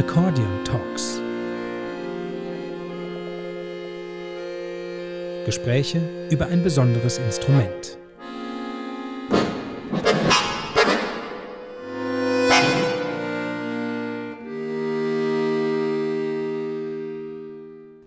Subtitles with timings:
[0.00, 1.20] Accordion Talks.
[5.44, 7.98] Gespräche über ein besonderes Instrument.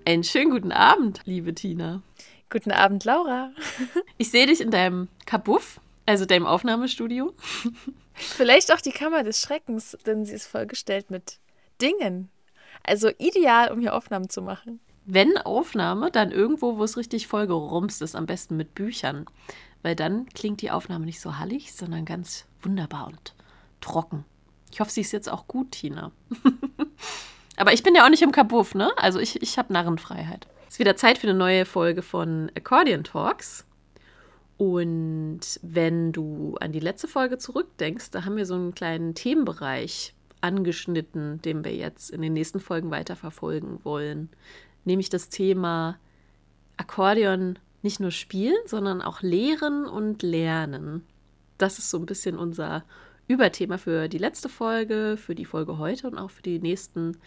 [0.05, 2.01] Einen schönen guten Abend, liebe Tina.
[2.49, 3.51] Guten Abend, Laura.
[4.17, 7.35] Ich sehe dich in deinem Kabuff, also deinem Aufnahmestudio.
[8.15, 11.37] Vielleicht auch die Kammer des Schreckens, denn sie ist vollgestellt mit
[11.81, 12.29] Dingen.
[12.83, 14.79] Also ideal, um hier Aufnahmen zu machen.
[15.05, 19.25] Wenn Aufnahme, dann irgendwo, wo es richtig voll gerumst ist, am besten mit Büchern.
[19.81, 23.35] Weil dann klingt die Aufnahme nicht so hallig, sondern ganz wunderbar und
[23.81, 24.25] trocken.
[24.71, 26.11] Ich hoffe, sie ist jetzt auch gut, Tina.
[27.57, 28.91] Aber ich bin ja auch nicht im Kabuff, ne?
[28.97, 30.47] Also ich, ich habe Narrenfreiheit.
[30.67, 33.65] Es ist wieder Zeit für eine neue Folge von Accordion Talks.
[34.57, 40.15] Und wenn du an die letzte Folge zurückdenkst, da haben wir so einen kleinen Themenbereich
[40.43, 44.29] angeschnitten, den wir jetzt in den nächsten Folgen weiterverfolgen wollen.
[44.85, 45.97] Nämlich das Thema
[46.77, 51.05] Akkordeon nicht nur spielen, sondern auch lehren und lernen.
[51.57, 52.83] Das ist so ein bisschen unser
[53.27, 57.17] Überthema für die letzte Folge, für die Folge heute und auch für die nächsten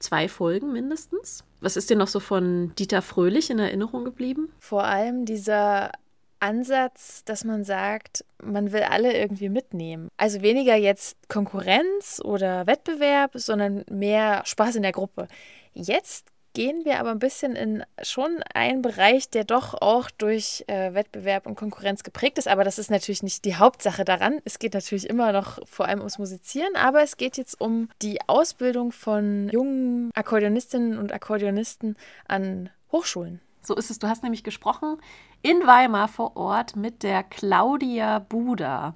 [0.00, 1.44] zwei Folgen mindestens.
[1.60, 4.48] Was ist dir noch so von Dieter Fröhlich in Erinnerung geblieben?
[4.58, 5.92] Vor allem dieser
[6.40, 10.08] Ansatz, dass man sagt, man will alle irgendwie mitnehmen.
[10.16, 15.28] Also weniger jetzt Konkurrenz oder Wettbewerb, sondern mehr Spaß in der Gruppe.
[15.72, 20.94] Jetzt gehen wir aber ein bisschen in schon einen Bereich, der doch auch durch äh,
[20.94, 22.48] Wettbewerb und Konkurrenz geprägt ist.
[22.48, 24.40] Aber das ist natürlich nicht die Hauptsache daran.
[24.44, 28.18] Es geht natürlich immer noch vor allem ums Musizieren, aber es geht jetzt um die
[28.26, 33.40] Ausbildung von jungen Akkordeonistinnen und Akkordeonisten an Hochschulen.
[33.62, 33.98] So ist es.
[33.98, 34.96] Du hast nämlich gesprochen
[35.42, 38.94] in Weimar vor Ort mit der Claudia Buda.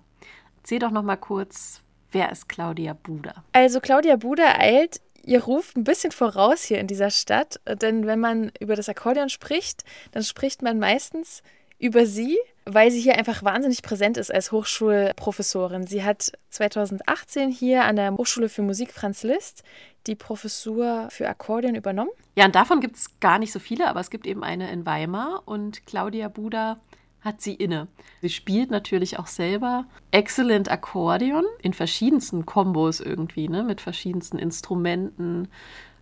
[0.58, 3.44] Erzähl doch noch mal kurz, wer ist Claudia Buda?
[3.52, 8.20] Also Claudia Buda eilt ihr ruft ein bisschen voraus hier in dieser Stadt, denn wenn
[8.20, 11.42] man über das Akkordeon spricht, dann spricht man meistens
[11.78, 15.86] über sie, weil sie hier einfach wahnsinnig präsent ist als Hochschulprofessorin.
[15.86, 19.64] Sie hat 2018 hier an der Hochschule für Musik Franz Liszt
[20.06, 22.10] die Professur für Akkordeon übernommen.
[22.36, 24.84] Ja, und davon gibt es gar nicht so viele, aber es gibt eben eine in
[24.84, 26.78] Weimar und Claudia Buda
[27.20, 27.88] hat sie inne.
[28.20, 33.64] Sie spielt natürlich auch selber Excellent Akkordeon in verschiedensten Kombos irgendwie, ne?
[33.64, 35.48] mit verschiedensten Instrumenten,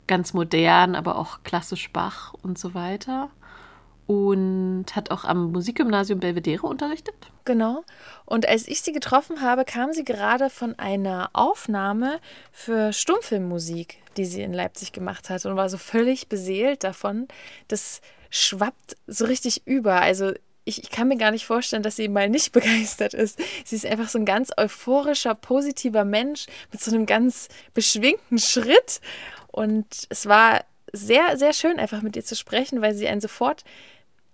[0.08, 3.30] ganz modern, aber auch klassisch Bach und so weiter.
[4.12, 7.14] Und hat auch am Musikgymnasium Belvedere unterrichtet.
[7.44, 7.84] Genau.
[8.24, 12.20] Und als ich sie getroffen habe, kam sie gerade von einer Aufnahme
[12.52, 17.28] für Stummfilmmusik, die sie in Leipzig gemacht hat und war so völlig beseelt davon.
[17.68, 20.00] Das schwappt so richtig über.
[20.00, 20.32] Also
[20.64, 23.38] ich, ich, kann mir gar nicht vorstellen, dass sie mal nicht begeistert ist.
[23.64, 29.00] Sie ist einfach so ein ganz euphorischer, positiver Mensch mit so einem ganz beschwingten Schritt.
[29.48, 33.64] Und es war sehr, sehr schön, einfach mit ihr zu sprechen, weil sie einen sofort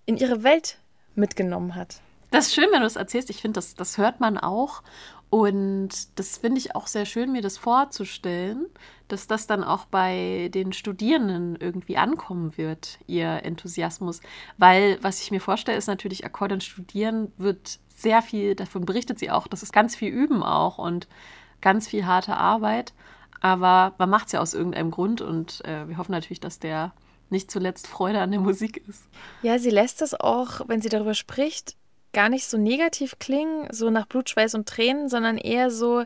[0.08, 0.78] in ihre Welt
[1.14, 2.00] mitgenommen hat.
[2.30, 3.28] Das ist schön, wenn du es erzählst.
[3.28, 4.82] Ich finde, das, das hört man auch.
[5.28, 8.64] Und das finde ich auch sehr schön, mir das vorzustellen,
[9.08, 14.22] dass das dann auch bei den Studierenden irgendwie ankommen wird, ihr Enthusiasmus.
[14.56, 19.30] Weil, was ich mir vorstelle, ist natürlich, Akkordeon studieren wird sehr viel, davon berichtet sie
[19.30, 21.06] auch, das ist ganz viel Üben auch und
[21.60, 22.94] ganz viel harte Arbeit.
[23.42, 26.92] Aber man macht es ja aus irgendeinem Grund und äh, wir hoffen natürlich, dass der
[27.30, 29.04] nicht zuletzt Freude an der Musik ist.
[29.42, 31.76] Ja, sie lässt es auch, wenn sie darüber spricht,
[32.12, 36.04] gar nicht so negativ klingen, so nach Blut, Schweiß und Tränen, sondern eher so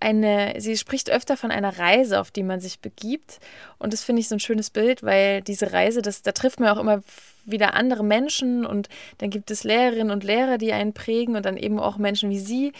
[0.00, 3.38] eine, sie spricht öfter von einer Reise, auf die man sich begibt.
[3.78, 6.68] Und das finde ich so ein schönes Bild, weil diese Reise, das, da trifft man
[6.68, 7.02] auch immer
[7.46, 8.88] wieder andere Menschen und
[9.18, 12.38] dann gibt es Lehrerinnen und Lehrer, die einen prägen und dann eben auch Menschen wie
[12.38, 12.72] sie,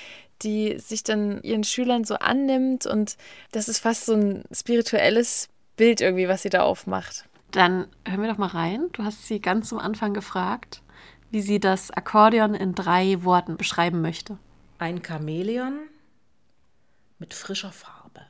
[0.43, 3.17] die sich dann ihren Schülern so annimmt und
[3.53, 7.25] das ist fast so ein spirituelles Bild irgendwie, was sie da aufmacht.
[7.51, 8.89] Dann hören wir doch mal rein.
[8.93, 10.83] Du hast sie ganz am Anfang gefragt,
[11.31, 14.39] wie sie das Akkordeon in drei Worten beschreiben möchte.
[14.79, 15.81] Ein Chamäleon
[17.19, 18.23] mit frischer Farbe.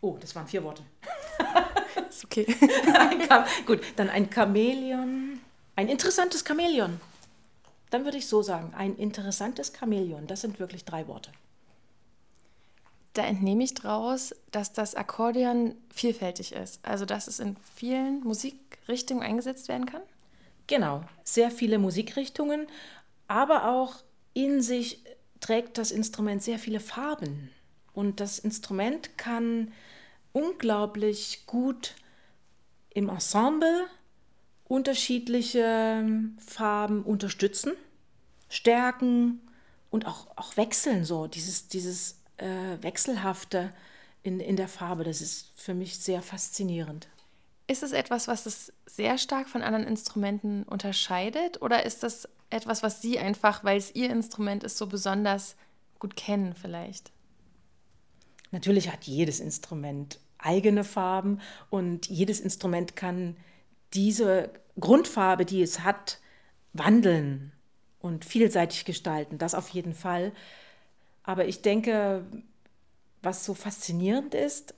[0.00, 0.82] Oh, das waren vier Worte.
[2.08, 2.46] ist okay.
[3.66, 5.40] Gut, dann ein Chamäleon.
[5.76, 7.00] Ein interessantes Chamäleon.
[7.90, 10.26] Dann würde ich so sagen, ein interessantes Chamäleon.
[10.26, 11.30] Das sind wirklich drei Worte.
[13.14, 16.80] Da entnehme ich daraus, dass das Akkordeon vielfältig ist.
[16.84, 20.02] Also, dass es in vielen Musikrichtungen eingesetzt werden kann.
[20.66, 22.66] Genau, sehr viele Musikrichtungen,
[23.28, 23.96] aber auch
[24.32, 25.02] in sich
[25.40, 27.50] trägt das Instrument sehr viele Farben.
[27.92, 29.72] Und das Instrument kann
[30.32, 31.94] unglaublich gut
[32.90, 33.86] im Ensemble
[34.64, 36.04] unterschiedliche
[36.38, 37.72] Farben unterstützen,
[38.48, 39.40] stärken
[39.90, 43.72] und auch, auch wechseln, so dieses, dieses äh, Wechselhafte
[44.22, 45.04] in, in der Farbe.
[45.04, 47.08] Das ist für mich sehr faszinierend.
[47.66, 51.62] Ist es etwas, was es sehr stark von anderen Instrumenten unterscheidet?
[51.62, 55.56] Oder ist das etwas, was Sie einfach, weil es Ihr Instrument ist, so besonders
[55.98, 57.10] gut kennen vielleicht?
[58.50, 61.40] Natürlich hat jedes Instrument eigene Farben
[61.70, 63.36] und jedes Instrument kann
[63.94, 66.18] diese Grundfarbe, die es hat,
[66.72, 67.52] wandeln
[68.00, 69.38] und vielseitig gestalten.
[69.38, 70.32] Das auf jeden Fall.
[71.24, 72.24] Aber ich denke,
[73.22, 74.74] was so faszinierend ist,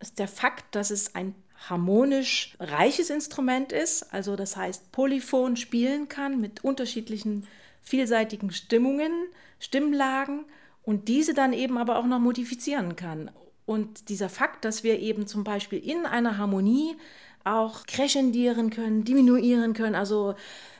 [0.00, 1.34] ist der Fakt, dass es ein
[1.68, 7.46] harmonisch reiches Instrument ist, also das heißt polyphon spielen kann mit unterschiedlichen
[7.80, 9.12] vielseitigen Stimmungen,
[9.58, 10.44] Stimmlagen
[10.82, 13.30] und diese dann eben aber auch noch modifizieren kann.
[13.64, 16.96] Und dieser Fakt, dass wir eben zum Beispiel in einer Harmonie
[17.44, 20.34] auch crescendieren können, diminuieren können, also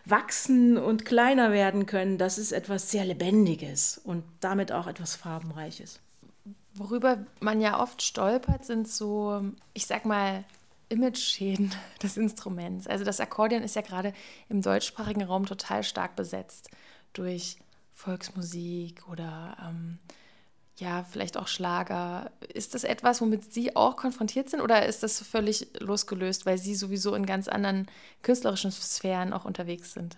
[0.07, 6.01] wachsen und kleiner werden können, das ist etwas sehr Lebendiges und damit auch etwas Farbenreiches.
[6.75, 9.43] Worüber man ja oft stolpert, sind so,
[9.75, 10.45] ich sag mal,
[10.89, 12.87] Image-Schäden des Instruments.
[12.87, 14.13] Also das Akkordeon ist ja gerade
[14.49, 16.71] im deutschsprachigen Raum total stark besetzt
[17.13, 17.59] durch
[17.93, 19.99] Volksmusik oder ähm,
[20.79, 22.31] ja, vielleicht auch Schlager.
[22.53, 26.75] Ist das etwas, womit Sie auch konfrontiert sind oder ist das völlig losgelöst, weil Sie
[26.75, 27.87] sowieso in ganz anderen
[28.23, 30.17] künstlerischen Sphären auch unterwegs sind?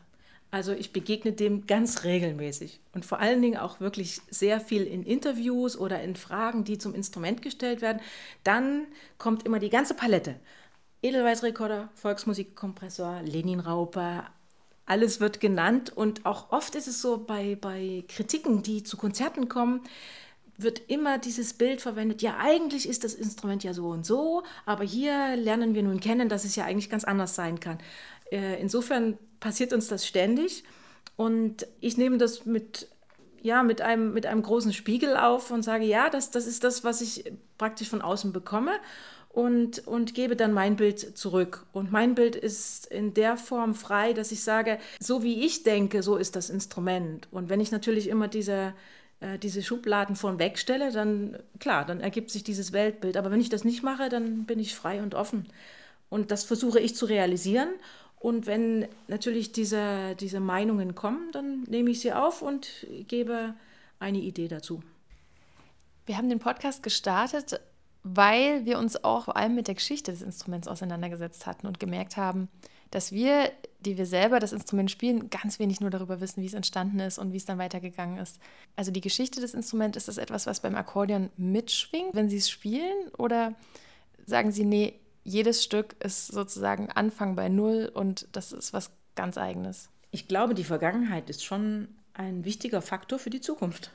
[0.50, 5.02] Also ich begegne dem ganz regelmäßig und vor allen Dingen auch wirklich sehr viel in
[5.02, 8.00] Interviews oder in Fragen, die zum Instrument gestellt werden.
[8.44, 8.86] Dann
[9.18, 10.36] kommt immer die ganze Palette.
[11.02, 14.24] Edelweißrekorder, Volksmusikkompressor, Lenin-Rauper,
[14.86, 19.50] alles wird genannt und auch oft ist es so bei, bei Kritiken, die zu Konzerten
[19.50, 19.82] kommen,
[20.58, 24.84] wird immer dieses Bild verwendet, ja eigentlich ist das Instrument ja so und so, aber
[24.84, 27.78] hier lernen wir nun kennen, dass es ja eigentlich ganz anders sein kann.
[28.30, 30.64] Äh, insofern passiert uns das ständig
[31.16, 32.88] und ich nehme das mit,
[33.40, 36.82] ja, mit, einem, mit einem großen Spiegel auf und sage, ja, das, das ist das,
[36.82, 38.72] was ich praktisch von außen bekomme
[39.30, 41.66] und, und gebe dann mein Bild zurück.
[41.72, 46.02] Und mein Bild ist in der Form frei, dass ich sage, so wie ich denke,
[46.02, 47.28] so ist das Instrument.
[47.30, 48.74] Und wenn ich natürlich immer diese,
[49.20, 53.16] äh, diese Schubladen von wegstelle, dann klar, dann ergibt sich dieses Weltbild.
[53.16, 55.46] Aber wenn ich das nicht mache, dann bin ich frei und offen.
[56.08, 57.68] Und das versuche ich zu realisieren.
[58.20, 63.54] Und wenn natürlich diese, diese Meinungen kommen, dann nehme ich sie auf und gebe
[64.00, 64.82] eine Idee dazu.
[66.06, 67.60] Wir haben den Podcast gestartet,
[68.02, 72.16] weil wir uns auch vor allem mit der Geschichte des Instruments auseinandergesetzt hatten und gemerkt
[72.16, 72.48] haben,
[72.90, 76.54] dass wir, die wir selber das Instrument spielen, ganz wenig nur darüber wissen, wie es
[76.54, 78.40] entstanden ist und wie es dann weitergegangen ist.
[78.76, 82.50] Also die Geschichte des Instruments, ist das etwas, was beim Akkordeon mitschwingt, wenn Sie es
[82.50, 83.08] spielen?
[83.16, 83.54] Oder
[84.26, 89.38] sagen Sie, nee, jedes Stück ist sozusagen Anfang bei Null und das ist was ganz
[89.38, 89.90] Eigenes.
[90.10, 93.90] Ich glaube, die Vergangenheit ist schon ein wichtiger Faktor für die Zukunft.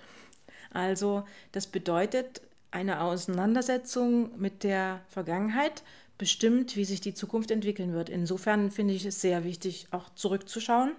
[0.71, 2.41] Also das bedeutet,
[2.71, 5.83] eine Auseinandersetzung mit der Vergangenheit
[6.17, 8.09] bestimmt, wie sich die Zukunft entwickeln wird.
[8.09, 10.95] Insofern finde ich es sehr wichtig, auch zurückzuschauen,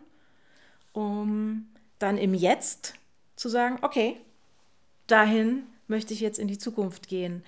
[0.93, 1.69] um
[1.99, 2.95] dann im Jetzt
[3.37, 4.17] zu sagen, okay,
[5.07, 7.43] dahin möchte ich jetzt in die Zukunft gehen.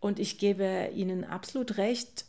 [0.00, 2.24] Und ich gebe Ihnen absolut recht.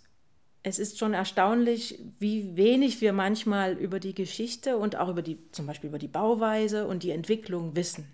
[0.63, 5.37] Es ist schon erstaunlich, wie wenig wir manchmal über die Geschichte und auch über die,
[5.51, 8.07] zum Beispiel über die Bauweise und die Entwicklung wissen.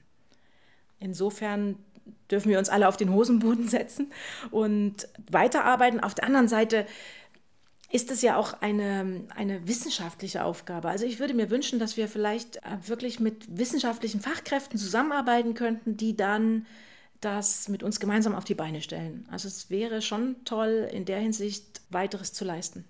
[0.99, 1.77] Insofern
[2.31, 4.11] dürfen wir uns alle auf den Hosenboden setzen
[4.51, 5.99] und weiterarbeiten.
[5.99, 6.85] Auf der anderen Seite
[7.91, 10.89] ist es ja auch eine, eine wissenschaftliche Aufgabe.
[10.89, 15.95] Also ich würde mir wünschen, dass wir vielleicht äh, wirklich mit wissenschaftlichen Fachkräften zusammenarbeiten könnten,
[15.95, 16.65] die dann
[17.21, 19.27] das mit uns gemeinsam auf die Beine stellen.
[19.31, 22.85] Also es wäre schon toll, in der Hinsicht weiteres zu leisten.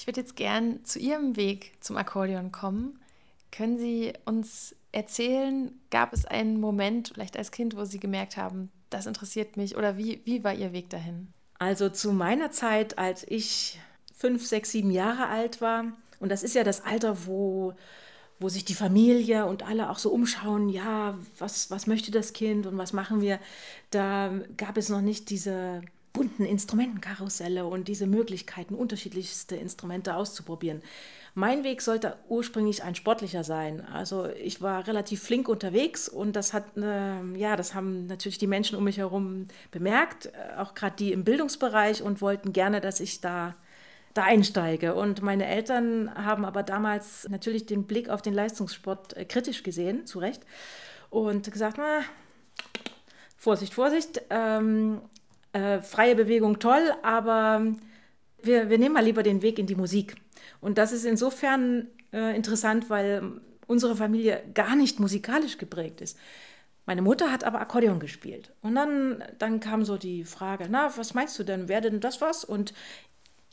[0.00, 2.98] Ich würde jetzt gern zu Ihrem Weg zum Akkordeon kommen.
[3.52, 8.70] Können Sie uns erzählen, gab es einen Moment, vielleicht als Kind, wo Sie gemerkt haben,
[8.88, 11.28] das interessiert mich oder wie, wie war Ihr Weg dahin?
[11.58, 13.78] Also zu meiner Zeit, als ich
[14.16, 17.74] fünf, sechs, sieben Jahre alt war, und das ist ja das Alter, wo,
[18.38, 22.66] wo sich die Familie und alle auch so umschauen, ja, was, was möchte das Kind
[22.66, 23.38] und was machen wir,
[23.90, 30.82] da gab es noch nicht diese bunten Instrumentenkarusselle und diese Möglichkeiten, unterschiedlichste Instrumente auszuprobieren.
[31.34, 33.86] Mein Weg sollte ursprünglich ein sportlicher sein.
[33.86, 38.48] Also ich war relativ flink unterwegs und das hat, äh, ja, das haben natürlich die
[38.48, 43.00] Menschen um mich herum bemerkt, äh, auch gerade die im Bildungsbereich und wollten gerne, dass
[43.00, 43.54] ich da
[44.14, 44.94] da einsteige.
[44.94, 50.06] Und meine Eltern haben aber damals natürlich den Blick auf den Leistungssport äh, kritisch gesehen,
[50.06, 50.42] zu Recht,
[51.10, 52.00] und gesagt, na,
[53.36, 55.00] Vorsicht, Vorsicht, ähm,
[55.52, 57.66] äh, freie Bewegung toll, aber
[58.42, 60.16] wir, wir nehmen mal lieber den Weg in die Musik.
[60.60, 66.18] Und das ist insofern äh, interessant, weil unsere Familie gar nicht musikalisch geprägt ist.
[66.86, 68.52] Meine Mutter hat aber Akkordeon gespielt.
[68.62, 72.20] Und dann, dann kam so die Frage, na, was meinst du denn, wäre denn das
[72.20, 72.44] was?
[72.44, 72.74] Und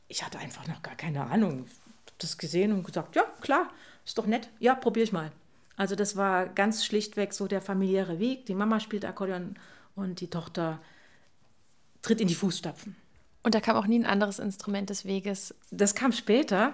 [0.08, 1.66] ich hatte einfach noch gar keine Ahnung.
[1.68, 3.70] Ich habe das gesehen und gesagt, ja, klar,
[4.06, 4.50] ist doch nett.
[4.60, 5.32] Ja, probiere ich mal.
[5.76, 8.48] Also das war ganz schlichtweg so der familiäre Weg.
[8.48, 9.56] Die Mama spielt Akkordeon
[9.96, 10.80] und die Tochter
[12.08, 12.96] tritt in die Fußstapfen.
[13.44, 15.54] Und da kam auch nie ein anderes Instrument des Weges.
[15.72, 16.74] Das kam später.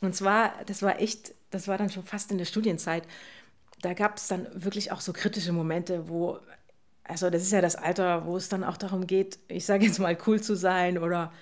[0.00, 3.04] Und zwar, das war echt, das war dann schon fast in der Studienzeit.
[3.82, 6.38] Da gab es dann wirklich auch so kritische Momente, wo,
[7.02, 9.98] also das ist ja das Alter, wo es dann auch darum geht, ich sage jetzt
[9.98, 11.32] mal cool zu sein oder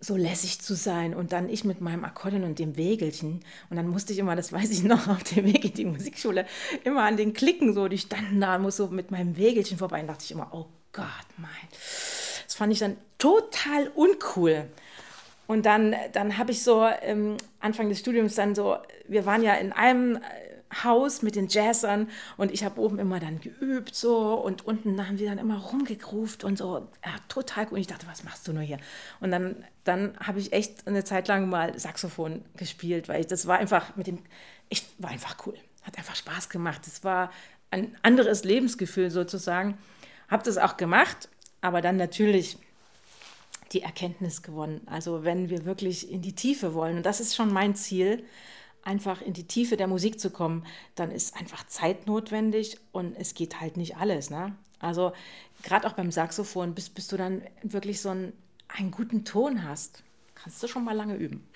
[0.00, 3.88] so lässig zu sein und dann ich mit meinem Akkordeon und dem Wägelchen und dann
[3.88, 6.46] musste ich immer, das weiß ich noch, auf dem Weg in die Musikschule
[6.82, 10.08] immer an den Klicken so, die standen da muss so mit meinem Wägelchen vorbei und
[10.08, 11.48] dachte ich immer, oh Gott, mein,
[12.54, 14.66] das fand ich dann total uncool.
[15.48, 18.76] Und dann, dann habe ich so ähm, Anfang des Studiums dann so,
[19.08, 20.20] wir waren ja in einem
[20.84, 25.18] Haus mit den Jazzern und ich habe oben immer dann geübt so und unten haben
[25.18, 27.72] wir dann immer rumgegruft und so, ja, total cool.
[27.72, 28.78] Und ich dachte, was machst du nur hier?
[29.18, 33.48] Und dann, dann habe ich echt eine Zeit lang mal Saxophon gespielt, weil ich, das
[33.48, 34.20] war einfach mit dem,
[34.68, 36.86] ich war einfach cool, hat einfach Spaß gemacht.
[36.86, 37.32] Es war
[37.72, 39.76] ein anderes Lebensgefühl sozusagen.
[40.28, 41.28] Habe das auch gemacht,
[41.64, 42.58] aber dann natürlich
[43.72, 44.82] die Erkenntnis gewonnen.
[44.84, 48.22] Also wenn wir wirklich in die Tiefe wollen, und das ist schon mein Ziel,
[48.82, 53.32] einfach in die Tiefe der Musik zu kommen, dann ist einfach Zeit notwendig und es
[53.32, 54.28] geht halt nicht alles.
[54.28, 54.54] Ne?
[54.78, 55.14] Also
[55.62, 58.34] gerade auch beim Saxophon, bis, bis du dann wirklich so einen,
[58.68, 60.02] einen guten Ton hast,
[60.34, 61.48] kannst du schon mal lange üben.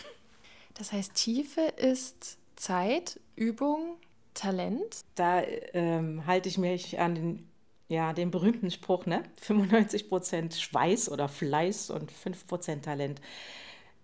[0.72, 3.96] Das heißt, Tiefe ist Zeit, Übung,
[4.32, 5.04] Talent?
[5.16, 5.42] Da
[5.74, 7.47] ähm, halte ich mich an den,
[7.88, 9.22] ja, den berühmten Spruch, ne?
[9.46, 13.20] 95% Schweiß oder Fleiß und 5% Talent.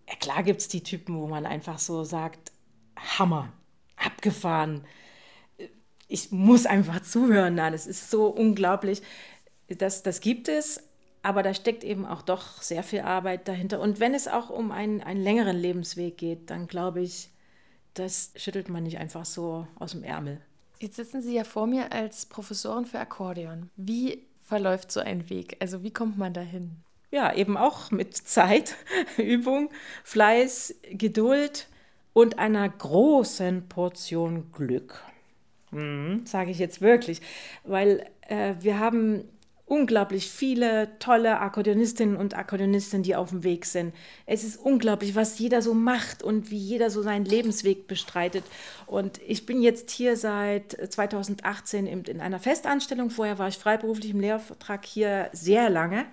[0.08, 2.52] Ja, klar gibt es die Typen, wo man einfach so sagt,
[2.96, 3.52] Hammer,
[3.96, 4.84] abgefahren.
[6.08, 7.70] Ich muss einfach zuhören da.
[7.70, 9.02] Das ist so unglaublich.
[9.68, 10.82] Das, das gibt es,
[11.22, 13.80] aber da steckt eben auch doch sehr viel Arbeit dahinter.
[13.80, 17.30] Und wenn es auch um einen, einen längeren Lebensweg geht, dann glaube ich,
[17.94, 20.40] das schüttelt man nicht einfach so aus dem Ärmel.
[20.80, 23.70] Jetzt sitzen Sie ja vor mir als Professorin für Akkordeon.
[23.76, 25.56] Wie verläuft so ein Weg?
[25.60, 26.76] Also wie kommt man dahin?
[27.10, 28.76] Ja, eben auch mit Zeit,
[29.16, 29.70] Übung,
[30.02, 31.68] Fleiß, Geduld
[32.12, 35.02] und einer großen Portion Glück.
[35.70, 37.20] Mhm, Sage ich jetzt wirklich,
[37.64, 39.28] weil äh, wir haben
[39.66, 43.94] unglaublich viele tolle Akkordeonistinnen und Akkordeonisten, die auf dem Weg sind.
[44.26, 48.44] Es ist unglaublich, was jeder so macht und wie jeder so seinen Lebensweg bestreitet.
[48.86, 53.08] Und ich bin jetzt hier seit 2018 in einer Festanstellung.
[53.08, 56.04] Vorher war ich freiberuflich im Lehrvertrag hier sehr lange.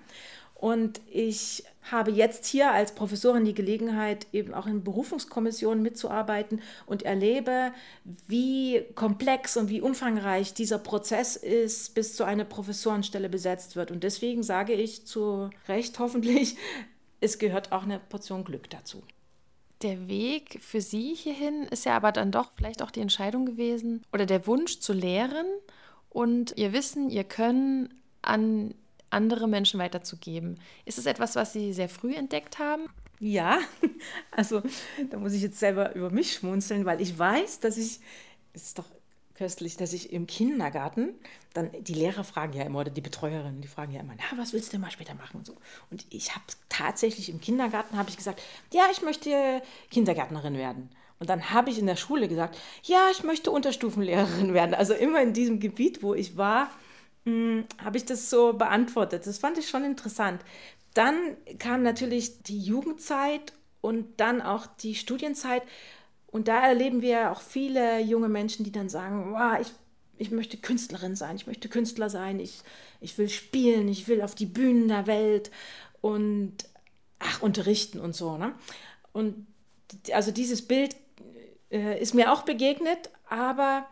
[0.56, 7.04] Und ich habe jetzt hier als Professorin die Gelegenheit, eben auch in Berufungskommissionen mitzuarbeiten und
[7.04, 7.72] erlebe,
[8.28, 13.92] wie komplex und wie umfangreich dieser Prozess ist, bis zu einer Professorenstelle besetzt wird.
[13.92, 16.56] Und deswegen sage ich zu Recht hoffentlich,
[17.20, 19.04] es gehört auch eine Portion Glück dazu.
[19.82, 24.04] Der Weg für Sie hierhin ist ja aber dann doch vielleicht auch die Entscheidung gewesen
[24.14, 25.48] oder der Wunsch zu lehren
[26.10, 27.90] und Ihr Wissen, Ihr Können
[28.22, 28.76] an
[29.12, 30.60] andere Menschen weiterzugeben.
[30.86, 32.88] Ist es etwas, was Sie sehr früh entdeckt haben?
[33.20, 33.60] Ja,
[34.32, 34.64] also
[35.10, 38.00] da muss ich jetzt selber über mich schmunzeln, weil ich weiß, dass ich,
[38.54, 38.86] es ist doch
[39.36, 41.16] köstlich, dass ich im Kindergarten,
[41.54, 44.54] dann die Lehrer fragen ja immer, oder die Betreuerinnen, die fragen ja immer, na, was
[44.54, 45.56] willst du denn mal später machen und so.
[45.90, 48.42] Und ich habe tatsächlich im Kindergarten, habe ich gesagt,
[48.72, 50.90] ja, ich möchte Kindergärtnerin werden.
[51.20, 54.74] Und dann habe ich in der Schule gesagt, ja, ich möchte Unterstufenlehrerin werden.
[54.74, 56.70] Also immer in diesem Gebiet, wo ich war,
[57.26, 59.28] habe ich das so beantwortet.
[59.28, 60.42] Das fand ich schon interessant.
[60.94, 65.64] Dann kam natürlich die Jugendzeit und dann auch die Studienzeit.
[66.28, 69.72] Und da erleben wir auch viele junge Menschen, die dann sagen, wow, ich,
[70.18, 72.62] ich möchte Künstlerin sein, ich möchte Künstler sein, ich,
[73.02, 75.52] ich will spielen, ich will auf die Bühnen der Welt
[76.00, 76.54] und
[77.20, 78.38] ach, unterrichten und so.
[78.38, 78.54] Ne?
[79.14, 79.46] Und
[80.14, 80.96] also dieses Bild
[81.70, 83.86] äh, ist mir auch begegnet, aber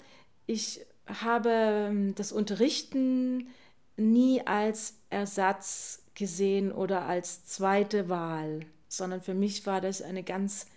[0.46, 3.50] ich habe ähm, das Unterrichten
[3.98, 10.68] nie als Ersatz gesehen oder als zweite Wahl, sondern für mich war das eine ganz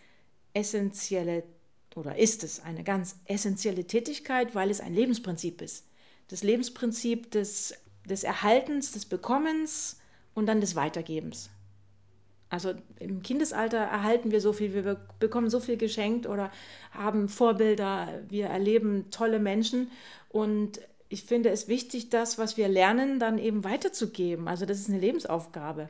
[0.54, 1.44] essentielle
[1.94, 5.86] oder ist es eine ganz essentielle Tätigkeit, weil es ein Lebensprinzip ist.
[6.28, 7.74] Das Lebensprinzip des,
[8.08, 9.98] des Erhaltens, des Bekommens
[10.34, 11.50] und dann des Weitergebens.
[12.52, 16.50] Also im Kindesalter erhalten wir so viel, wir bekommen so viel geschenkt oder
[16.90, 19.90] haben Vorbilder, wir erleben tolle Menschen
[20.28, 20.78] und
[21.08, 24.48] ich finde es wichtig, das, was wir lernen, dann eben weiterzugeben.
[24.48, 25.88] Also das ist eine Lebensaufgabe.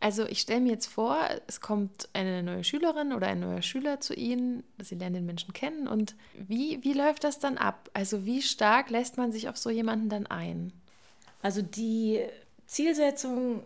[0.00, 4.00] Also ich stelle mir jetzt vor, es kommt eine neue Schülerin oder ein neuer Schüler
[4.00, 7.88] zu Ihnen, Sie lernen den Menschen kennen und wie, wie läuft das dann ab?
[7.94, 10.72] Also wie stark lässt man sich auf so jemanden dann ein?
[11.40, 12.20] Also die
[12.66, 13.62] Zielsetzung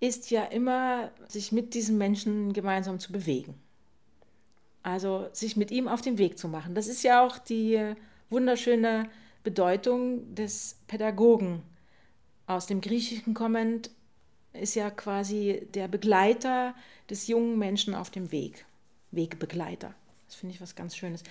[0.00, 3.54] ist ja immer, sich mit diesem Menschen gemeinsam zu bewegen.
[4.82, 6.74] Also sich mit ihm auf den Weg zu machen.
[6.74, 7.94] Das ist ja auch die
[8.30, 9.10] wunderschöne
[9.44, 11.62] Bedeutung des Pädagogen.
[12.46, 13.90] Aus dem Griechischen kommend
[14.54, 16.74] ist ja quasi der Begleiter
[17.08, 18.64] des jungen Menschen auf dem Weg,
[19.10, 19.94] Wegbegleiter.
[20.26, 21.22] Das finde ich was ganz Schönes.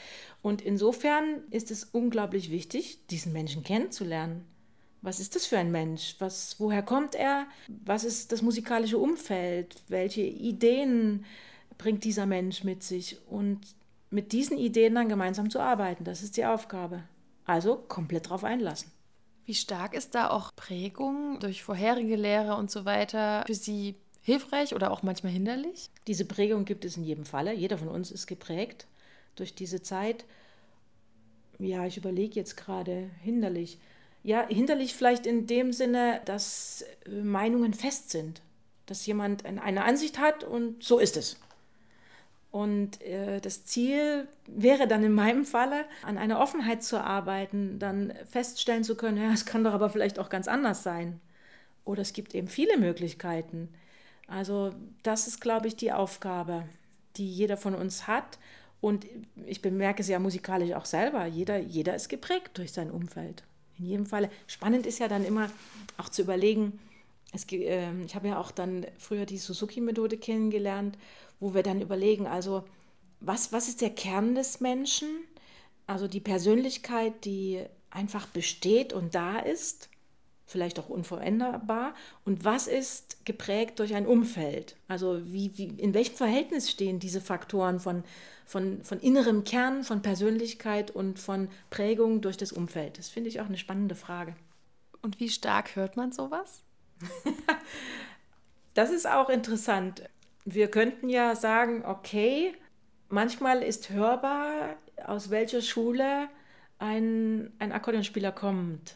[0.41, 4.45] Und insofern ist es unglaublich wichtig, diesen Menschen kennenzulernen.
[5.01, 6.15] Was ist das für ein Mensch?
[6.19, 7.47] Was, woher kommt er?
[7.85, 9.75] Was ist das musikalische Umfeld?
[9.87, 11.25] Welche Ideen
[11.77, 13.17] bringt dieser Mensch mit sich?
[13.27, 13.59] Und
[14.09, 17.03] mit diesen Ideen dann gemeinsam zu arbeiten, das ist die Aufgabe.
[17.45, 18.91] Also komplett drauf einlassen.
[19.45, 24.75] Wie stark ist da auch Prägung durch vorherige Lehre und so weiter für Sie hilfreich
[24.75, 25.89] oder auch manchmal hinderlich?
[26.05, 27.53] Diese Prägung gibt es in jedem Falle.
[27.53, 28.85] Jeder von uns ist geprägt
[29.35, 30.25] durch diese Zeit.
[31.57, 33.79] Ja, ich überlege jetzt gerade, hinderlich.
[34.23, 38.41] Ja, hinderlich vielleicht in dem Sinne, dass äh, Meinungen fest sind.
[38.85, 41.37] Dass jemand eine Ansicht hat und so ist es.
[42.51, 48.13] Und äh, das Ziel wäre dann in meinem Falle, an einer Offenheit zu arbeiten, dann
[48.25, 51.21] feststellen zu können, ja, es kann doch aber vielleicht auch ganz anders sein.
[51.85, 53.69] Oder es gibt eben viele Möglichkeiten.
[54.27, 56.65] Also das ist, glaube ich, die Aufgabe,
[57.17, 58.39] die jeder von uns hat.
[58.81, 59.05] Und
[59.45, 61.25] ich bemerke es ja musikalisch auch selber.
[61.25, 63.43] Jeder, jeder ist geprägt durch sein Umfeld.
[63.79, 64.29] In jedem Fall.
[64.47, 65.49] Spannend ist ja dann immer
[65.97, 66.79] auch zu überlegen,
[67.31, 70.97] es, äh, ich habe ja auch dann früher die Suzuki-Methode kennengelernt
[71.39, 72.63] wo wir dann überlegen, also
[73.19, 75.07] was, was ist der Kern des Menschen?
[75.87, 79.89] Also die Persönlichkeit, die einfach besteht und da ist,
[80.49, 81.93] vielleicht auch unveränderbar.
[82.25, 84.75] Und was ist geprägt durch ein Umfeld?
[84.87, 88.03] Also wie, wie, in welchem Verhältnis stehen diese Faktoren von,
[88.45, 92.97] von, von innerem Kern, von Persönlichkeit und von Prägung durch das Umfeld?
[92.97, 94.35] Das finde ich auch eine spannende Frage.
[95.01, 96.63] Und wie stark hört man sowas?
[98.73, 100.03] das ist auch interessant
[100.45, 102.53] wir könnten ja sagen, okay,
[103.09, 106.27] manchmal ist hörbar, aus welcher Schule
[106.77, 108.95] ein, ein Akkordeonspieler kommt.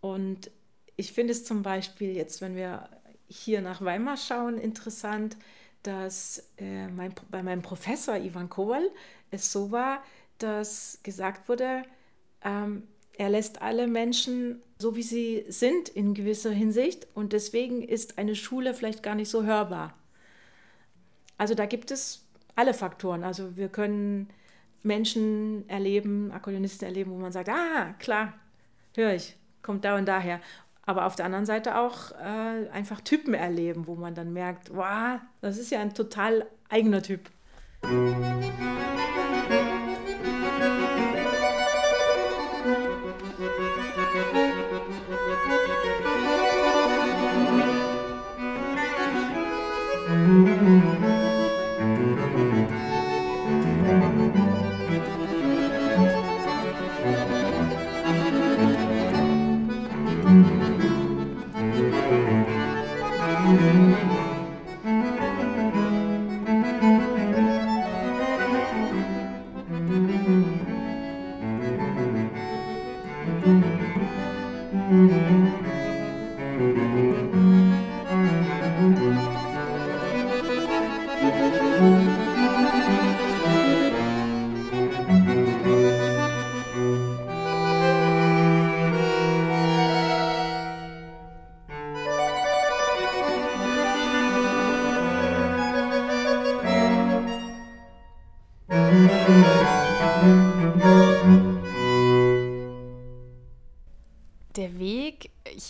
[0.00, 0.50] Und
[0.96, 2.88] ich finde es zum Beispiel jetzt, wenn wir
[3.28, 5.36] hier nach Weimar schauen, interessant,
[5.82, 8.90] dass äh, mein, bei meinem Professor Ivan Kowal
[9.30, 10.02] es so war,
[10.38, 11.82] dass gesagt wurde,
[12.42, 12.82] ähm,
[13.16, 17.06] er lässt alle Menschen so, wie sie sind, in gewisser Hinsicht.
[17.14, 19.94] Und deswegen ist eine Schule vielleicht gar nicht so hörbar.
[21.36, 22.24] Also da gibt es
[22.56, 23.22] alle Faktoren.
[23.22, 24.28] Also wir können
[24.82, 28.34] Menschen erleben, Akkordeonisten erleben, wo man sagt, ah, klar,
[28.94, 30.40] höre ich, kommt da und daher.
[30.86, 35.20] Aber auf der anderen Seite auch äh, einfach Typen erleben, wo man dann merkt, wow,
[35.40, 37.30] das ist ja ein total eigener Typ.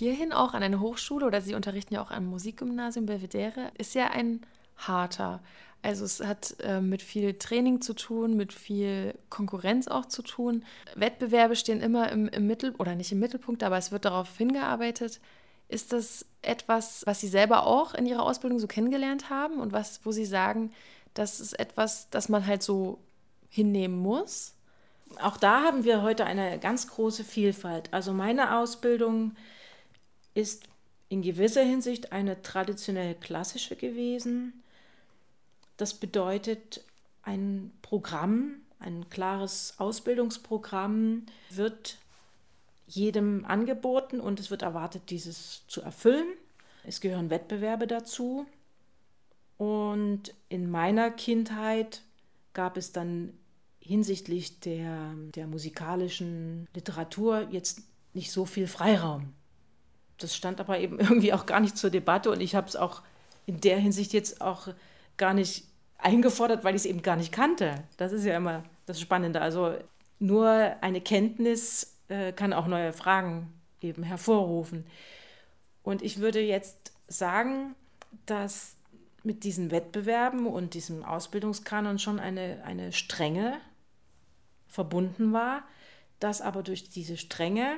[0.01, 4.09] Hierhin auch an eine Hochschule oder Sie unterrichten ja auch am Musikgymnasium Belvedere, ist ja
[4.09, 4.41] ein
[4.77, 5.41] harter.
[5.83, 10.65] Also es hat äh, mit viel Training zu tun, mit viel Konkurrenz auch zu tun.
[10.95, 15.21] Wettbewerbe stehen immer im, im Mittelpunkt, oder nicht im Mittelpunkt, aber es wird darauf hingearbeitet.
[15.69, 20.01] Ist das etwas, was Sie selber auch in Ihrer Ausbildung so kennengelernt haben und was,
[20.05, 20.73] wo Sie sagen,
[21.15, 22.99] das ist etwas, das man halt so
[23.49, 24.55] hinnehmen muss?
[25.21, 27.93] Auch da haben wir heute eine ganz große Vielfalt.
[27.93, 29.33] Also meine Ausbildung
[30.35, 30.65] ist
[31.09, 34.63] in gewisser Hinsicht eine traditionell klassische gewesen.
[35.77, 36.85] Das bedeutet,
[37.23, 41.99] ein Programm, ein klares Ausbildungsprogramm wird
[42.87, 46.27] jedem angeboten und es wird erwartet, dieses zu erfüllen.
[46.85, 48.47] Es gehören Wettbewerbe dazu.
[49.59, 52.03] Und in meiner Kindheit
[52.55, 53.35] gab es dann
[53.81, 57.83] hinsichtlich der, der musikalischen Literatur jetzt
[58.15, 59.35] nicht so viel Freiraum.
[60.21, 63.03] Das stand aber eben irgendwie auch gar nicht zur Debatte und ich habe es auch
[63.47, 64.69] in der Hinsicht jetzt auch
[65.17, 65.65] gar nicht
[65.99, 67.75] eingefordert, weil ich es eben gar nicht kannte.
[67.97, 69.41] Das ist ja immer das Spannende.
[69.41, 69.75] Also
[70.19, 74.87] nur eine Kenntnis äh, kann auch neue Fragen eben hervorrufen.
[75.83, 77.75] Und ich würde jetzt sagen,
[78.27, 78.77] dass
[79.23, 83.59] mit diesen Wettbewerben und diesem Ausbildungskanon schon eine, eine Strenge
[84.69, 85.63] verbunden war,
[86.21, 87.77] dass aber durch diese Strenge,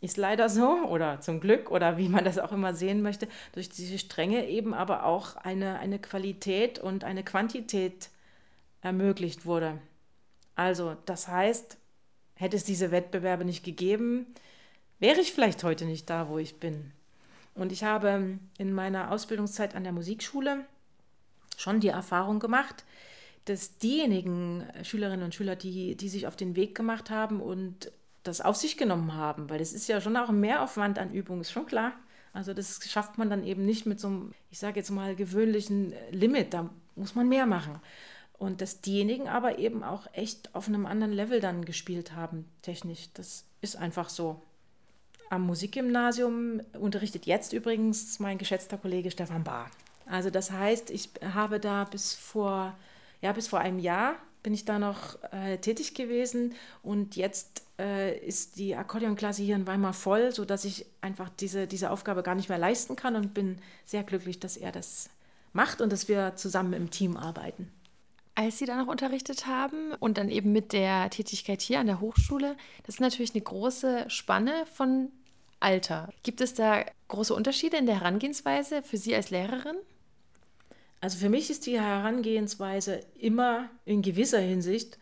[0.00, 3.68] ist leider so, oder zum Glück, oder wie man das auch immer sehen möchte, durch
[3.68, 8.08] diese Strenge eben aber auch eine, eine Qualität und eine Quantität
[8.80, 9.78] ermöglicht wurde.
[10.54, 11.76] Also das heißt,
[12.34, 14.26] hätte es diese Wettbewerbe nicht gegeben,
[14.98, 16.92] wäre ich vielleicht heute nicht da, wo ich bin.
[17.54, 20.64] Und ich habe in meiner Ausbildungszeit an der Musikschule
[21.56, 22.84] schon die Erfahrung gemacht,
[23.44, 27.90] dass diejenigen Schülerinnen und Schüler, die, die sich auf den Weg gemacht haben und
[28.22, 31.40] das auf sich genommen haben, weil es ist ja schon auch ein Mehraufwand an Übungen,
[31.40, 31.92] ist schon klar.
[32.32, 35.94] Also das schafft man dann eben nicht mit so einem, ich sage jetzt mal, gewöhnlichen
[36.10, 37.80] Limit, da muss man mehr machen.
[38.38, 43.10] Und dass diejenigen aber eben auch echt auf einem anderen Level dann gespielt haben, technisch.
[43.14, 44.40] Das ist einfach so.
[45.28, 49.70] Am Musikgymnasium unterrichtet jetzt übrigens mein geschätzter Kollege Stefan Bahr.
[50.06, 52.74] Also das heißt, ich habe da bis vor
[53.20, 58.18] ja, bis vor einem Jahr bin ich da noch äh, tätig gewesen und jetzt äh,
[58.18, 62.48] ist die Akkordeonklasse hier in Weimar voll, sodass ich einfach diese, diese Aufgabe gar nicht
[62.48, 65.08] mehr leisten kann und bin sehr glücklich, dass er das
[65.52, 67.72] macht und dass wir zusammen im Team arbeiten.
[68.34, 72.00] Als Sie da noch unterrichtet haben und dann eben mit der Tätigkeit hier an der
[72.00, 75.10] Hochschule, das ist natürlich eine große Spanne von
[75.58, 76.10] Alter.
[76.22, 79.76] Gibt es da große Unterschiede in der Herangehensweise für Sie als Lehrerin?
[81.00, 84.98] Also für mich ist die Herangehensweise immer in gewisser Hinsicht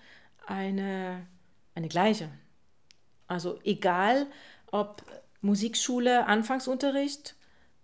[0.47, 1.27] eine,
[1.75, 2.31] eine gleiche.
[3.29, 4.27] Also egal,
[4.71, 5.03] ob
[5.41, 7.37] Musikschule, Anfangsunterricht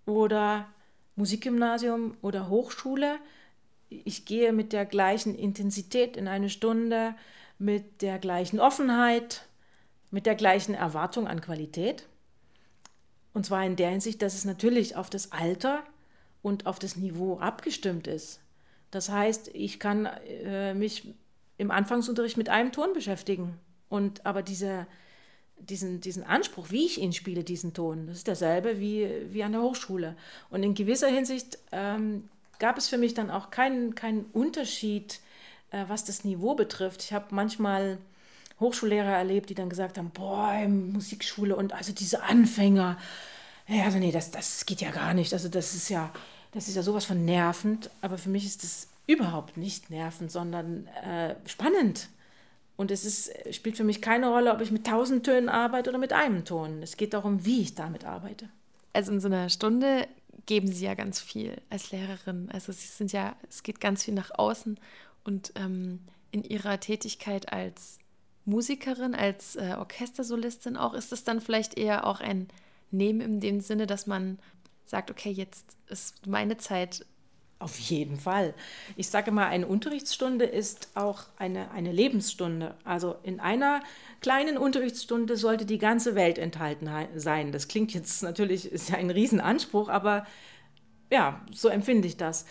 [0.07, 0.67] oder
[1.17, 3.19] Musikgymnasium oder Hochschule,
[3.89, 7.15] ich gehe mit der gleichen Intensität in eine Stunde,
[7.59, 9.47] mit der gleichen Offenheit,
[10.11, 12.07] mit der gleichen Erwartung an Qualität.
[13.33, 15.83] Und zwar in der Hinsicht, dass es natürlich auf das Alter
[16.43, 18.41] und auf das Niveau abgestimmt ist.
[18.91, 21.15] Das heißt, ich kann äh, mich
[21.59, 23.59] im Anfangsunterricht mit einem Ton beschäftigen.
[23.89, 24.87] Und aber diese,
[25.59, 29.53] diesen, diesen Anspruch, wie ich ihn spiele, diesen Ton, das ist derselbe wie, wie an
[29.53, 30.17] der Hochschule.
[30.51, 35.21] Und in gewisser Hinsicht ähm, gab es für mich dann auch keinen, keinen Unterschied,
[35.71, 37.03] äh, was das Niveau betrifft.
[37.03, 37.99] Ich habe manchmal
[38.61, 42.99] Hochschullehrer erlebt, die dann gesagt haben, boah, Musikschule und also diese Anfänger,
[43.67, 45.33] ja, also nee, das, das geht ja gar nicht.
[45.33, 46.13] Also das ist ja,
[46.53, 50.87] das ist ja sowas von nervend, aber für mich ist das überhaupt nicht nervend, sondern
[50.87, 52.09] äh, spannend.
[52.77, 55.99] Und es ist, spielt für mich keine Rolle, ob ich mit tausend Tönen arbeite oder
[55.99, 56.83] mit einem Ton.
[56.83, 58.49] Es geht darum, wie ich damit arbeite.
[58.93, 60.09] Also in so einer Stunde
[60.47, 62.49] geben Sie ja ganz viel als Lehrerin.
[62.53, 64.79] Also Sie sind ja, es geht ganz viel nach außen
[65.23, 66.01] und ähm,
[66.33, 67.99] in Ihrer Tätigkeit als
[68.45, 72.49] Musikerin, als äh, Orchestersolistin auch, ist es dann vielleicht eher auch ein
[72.91, 74.39] Nehmen in dem Sinne, dass man
[74.85, 77.07] sagt, okay, jetzt ist meine Zeit.
[77.65, 78.53] Auf jeden Fall.
[78.95, 82.75] Ich sage mal, eine Unterrichtsstunde ist auch eine, eine Lebensstunde.
[82.85, 83.83] Also in einer
[84.21, 87.53] kleinen Unterrichtsstunde sollte die ganze Welt enthalten sein.
[87.53, 90.27] Das klingt jetzt natürlich, ist ja ein Riesenanspruch, aber
[91.11, 92.45] ja, so empfinde ich das.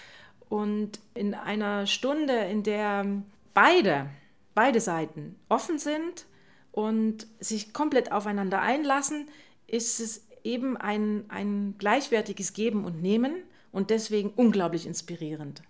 [0.50, 3.06] Und in einer Stunde, in der
[3.54, 4.10] beide,
[4.56, 6.26] beide Seiten offen sind
[6.72, 9.30] und sich komplett aufeinander einlassen,
[9.68, 15.62] ist es eben ein, ein gleichwertiges Geben und Nehmen und deswegen unglaublich inspirierend.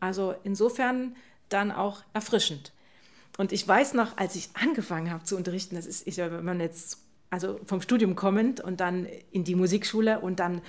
[0.00, 1.14] Also insofern
[1.50, 2.72] dann auch erfrischend.
[3.36, 6.60] Und ich weiß noch, als ich angefangen habe zu unterrichten, das ist, ich, wenn man
[6.60, 10.62] jetzt also vom Studium kommend und dann in die Musikschule und dann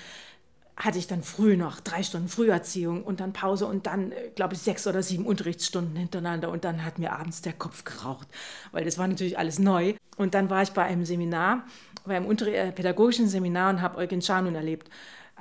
[0.77, 4.61] hatte ich dann früh noch drei Stunden Früherziehung und dann Pause und dann, glaube ich,
[4.61, 8.27] sechs oder sieben Unterrichtsstunden hintereinander und dann hat mir abends der Kopf geraucht,
[8.71, 9.93] weil das war natürlich alles neu.
[10.17, 11.65] Und dann war ich bei einem Seminar,
[12.05, 14.89] bei einem äh, pädagogischen Seminar und habe Eugen Schanun erlebt,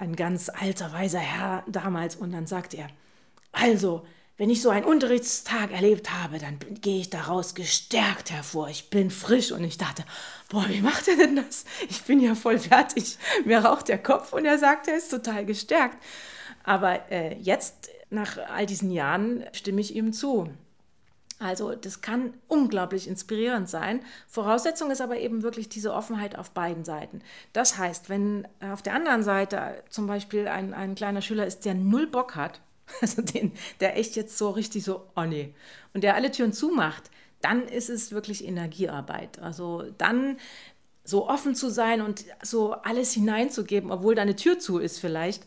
[0.00, 2.16] ein ganz alter, weiser Herr damals.
[2.16, 2.88] Und dann sagt er,
[3.52, 8.68] also, wenn ich so einen Unterrichtstag erlebt habe, dann gehe ich daraus gestärkt hervor.
[8.68, 10.02] Ich bin frisch und ich dachte,
[10.48, 11.66] boah, wie macht er denn das?
[11.90, 13.18] Ich bin ja voll fertig.
[13.44, 15.98] Mir raucht der Kopf und er sagt, er ist total gestärkt.
[16.64, 20.48] Aber äh, jetzt, nach all diesen Jahren, stimme ich ihm zu.
[21.40, 24.00] Also das kann unglaublich inspirierend sein.
[24.28, 27.22] Voraussetzung ist aber eben wirklich diese Offenheit auf beiden Seiten.
[27.54, 31.74] Das heißt, wenn auf der anderen Seite zum Beispiel ein, ein kleiner Schüler ist, der
[31.74, 32.60] null Bock hat,
[33.00, 35.54] also den, der echt jetzt so richtig so, oh nee,
[35.94, 39.38] und der alle Türen zumacht, dann ist es wirklich Energiearbeit.
[39.38, 40.36] Also dann
[41.04, 45.46] so offen zu sein und so alles hineinzugeben, obwohl da eine Tür zu ist vielleicht,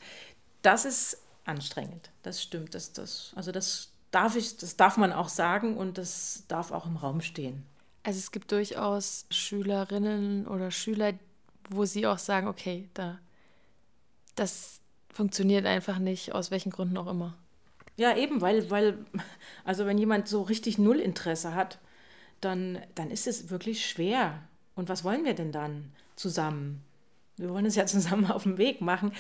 [0.64, 2.10] das ist anstrengend.
[2.24, 2.74] Das stimmt.
[2.74, 6.86] Das, das, also das darf ich, das darf man auch sagen und das darf auch
[6.86, 7.66] im Raum stehen.
[8.04, 11.14] Also es gibt durchaus Schülerinnen oder Schüler,
[11.70, 13.20] wo sie auch sagen, okay, da,
[14.36, 14.82] das,
[15.14, 17.38] funktioniert einfach nicht, aus welchen Gründen auch immer.
[17.96, 18.98] Ja, eben, weil, weil,
[19.64, 21.80] also wenn jemand so richtig null Interesse hat,
[22.42, 24.42] dann, dann ist es wirklich schwer.
[24.76, 26.84] Und was wollen wir denn dann zusammen?
[27.38, 29.14] Wir wollen es ja zusammen auf dem Weg machen.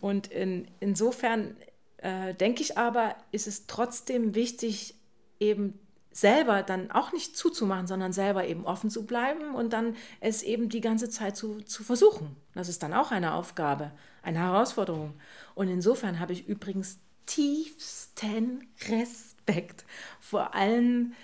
[0.00, 1.56] Und in, insofern
[2.02, 4.94] äh, denke ich aber, ist es trotzdem wichtig,
[5.40, 5.78] eben
[6.10, 10.68] selber dann auch nicht zuzumachen, sondern selber eben offen zu bleiben und dann es eben
[10.68, 12.36] die ganze Zeit zu, zu versuchen.
[12.54, 15.14] Das ist dann auch eine Aufgabe, eine Herausforderung.
[15.54, 19.84] Und insofern habe ich übrigens tiefsten Respekt
[20.20, 21.14] vor allen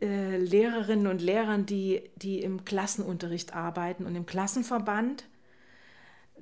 [0.00, 5.24] äh, Lehrerinnen und Lehrern, die, die im Klassenunterricht arbeiten und im Klassenverband.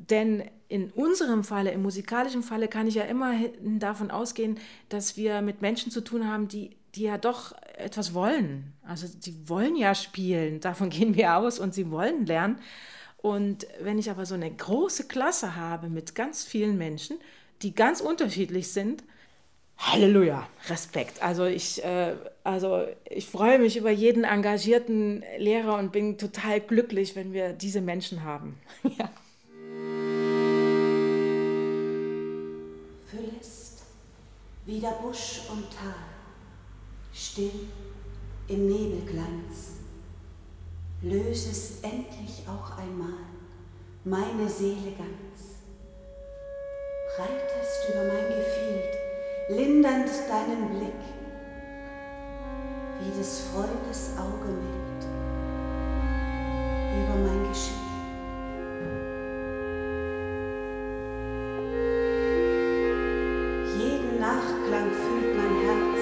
[0.08, 3.34] Denn in unserem Falle, im musikalischen Falle, kann ich ja immer
[3.78, 4.58] davon ausgehen,
[4.88, 8.72] dass wir mit Menschen zu tun haben, die die ja doch etwas wollen.
[8.86, 12.58] Also die wollen ja spielen, davon gehen wir aus und sie wollen lernen.
[13.18, 17.18] Und wenn ich aber so eine große Klasse habe mit ganz vielen Menschen,
[17.62, 19.04] die ganz unterschiedlich sind,
[19.76, 21.22] Halleluja, Respekt.
[21.22, 27.16] Also ich, äh, also ich freue mich über jeden engagierten Lehrer und bin total glücklich,
[27.16, 28.58] wenn wir diese Menschen haben.
[28.98, 29.10] ja.
[33.20, 33.82] Füllest
[34.64, 35.92] wieder Busch und Tal
[37.12, 37.68] still
[38.48, 39.72] im Nebelglanz,
[41.02, 43.18] lösest endlich auch einmal
[44.04, 45.58] meine Seele ganz,
[47.18, 48.94] reitest über mein Gefild,
[49.50, 51.00] lindernd deinen Blick,
[53.00, 55.04] wie des Freundes Auge mild,
[57.04, 57.89] über mein Geschick.
[64.70, 66.00] Nachklang fühlt mein Herz,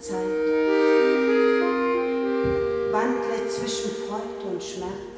[0.00, 0.18] Zeit.
[2.92, 5.13] Wandle zwischen Freude und Schmerz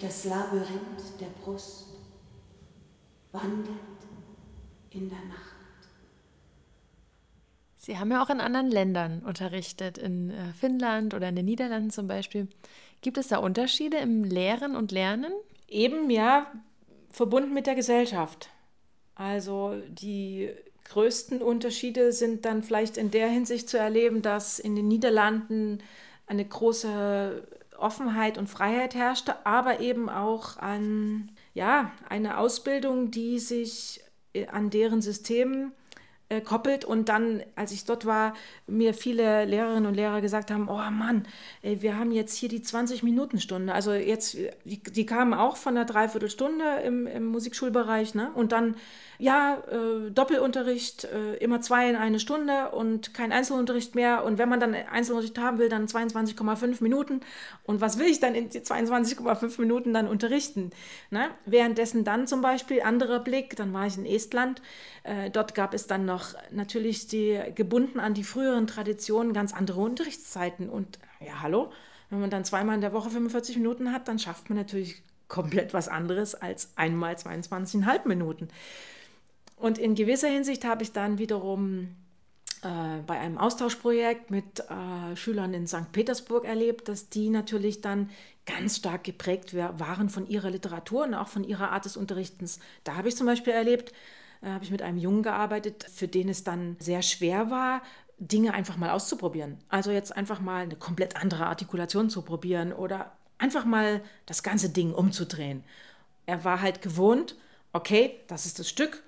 [0.00, 1.86] das Labyrinth der Brust
[3.32, 3.78] wandelt
[4.90, 5.56] in der Nacht.
[7.76, 11.90] Sie haben ja auch in anderen Ländern unterrichtet, in äh, Finnland oder in den Niederlanden
[11.90, 12.48] zum Beispiel.
[13.00, 15.32] Gibt es da Unterschiede im Lehren und Lernen?
[15.66, 16.52] Eben ja,
[17.10, 18.50] verbunden mit der Gesellschaft.
[19.14, 20.50] Also die
[20.90, 25.82] größten Unterschiede sind dann vielleicht in der Hinsicht zu erleben, dass in den Niederlanden
[26.26, 27.46] eine große
[27.78, 34.70] Offenheit und Freiheit herrschte, aber eben auch an ja, eine Ausbildung, die sich äh, an
[34.70, 35.72] deren System
[36.30, 36.40] äh,
[36.86, 38.34] und dann, als ich dort war,
[38.66, 41.26] mir viele Lehrerinnen und Lehrer gesagt haben, oh Mann,
[41.62, 43.74] ey, wir haben jetzt hier die 20-Minuten-Stunde.
[43.74, 48.30] Also jetzt, die, die, kamen auch von einer Dreiviertelstunde im, im Musikschulbereich, ne?
[48.34, 48.76] Und dann
[49.20, 54.24] ja, äh, Doppelunterricht, äh, immer zwei in eine Stunde und kein Einzelunterricht mehr.
[54.24, 57.20] Und wenn man dann Einzelunterricht haben will, dann 22,5 Minuten.
[57.64, 60.70] Und was will ich dann in die 22,5 Minuten dann unterrichten?
[61.10, 61.28] Ne?
[61.44, 64.62] Währenddessen dann zum Beispiel anderer Blick, dann war ich in Estland.
[65.02, 66.19] Äh, dort gab es dann noch
[66.50, 70.68] natürlich die gebunden an die früheren Traditionen ganz andere Unterrichtszeiten.
[70.68, 71.72] Und ja, hallo,
[72.10, 75.72] wenn man dann zweimal in der Woche 45 Minuten hat, dann schafft man natürlich komplett
[75.72, 78.48] was anderes als einmal 22,5 Minuten.
[79.56, 81.94] Und in gewisser Hinsicht habe ich dann wiederum
[82.62, 85.92] äh, bei einem Austauschprojekt mit äh, Schülern in St.
[85.92, 88.10] Petersburg erlebt, dass die natürlich dann
[88.44, 92.58] ganz stark geprägt waren von ihrer Literatur und auch von ihrer Art des Unterrichtens.
[92.84, 93.92] Da habe ich zum Beispiel erlebt,
[94.42, 97.82] äh, habe ich mit einem Jungen gearbeitet, für den es dann sehr schwer war,
[98.18, 99.58] Dinge einfach mal auszuprobieren.
[99.68, 104.68] Also jetzt einfach mal eine komplett andere Artikulation zu probieren oder einfach mal das ganze
[104.70, 105.64] Ding umzudrehen.
[106.26, 107.34] Er war halt gewohnt,
[107.72, 109.02] okay, das ist das Stück,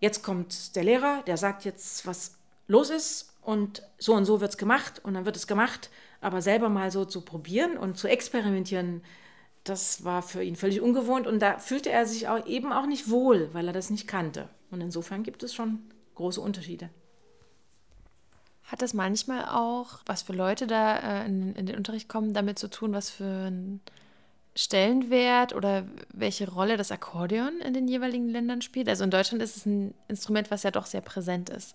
[0.00, 2.36] jetzt kommt der Lehrer, der sagt jetzt, was
[2.66, 5.90] los ist und so und so wird es gemacht und dann wird es gemacht.
[6.20, 9.02] Aber selber mal so zu probieren und zu experimentieren,
[9.62, 13.08] das war für ihn völlig ungewohnt und da fühlte er sich auch eben auch nicht
[13.08, 14.48] wohl, weil er das nicht kannte.
[14.70, 15.80] Und insofern gibt es schon
[16.14, 16.90] große Unterschiede.
[18.64, 22.58] Hat das manchmal auch, was für Leute da äh, in, in den Unterricht kommen, damit
[22.58, 23.80] zu tun, was für ein
[24.54, 28.88] Stellenwert oder welche Rolle das Akkordeon in den jeweiligen Ländern spielt?
[28.88, 31.74] Also in Deutschland ist es ein Instrument, was ja doch sehr präsent ist.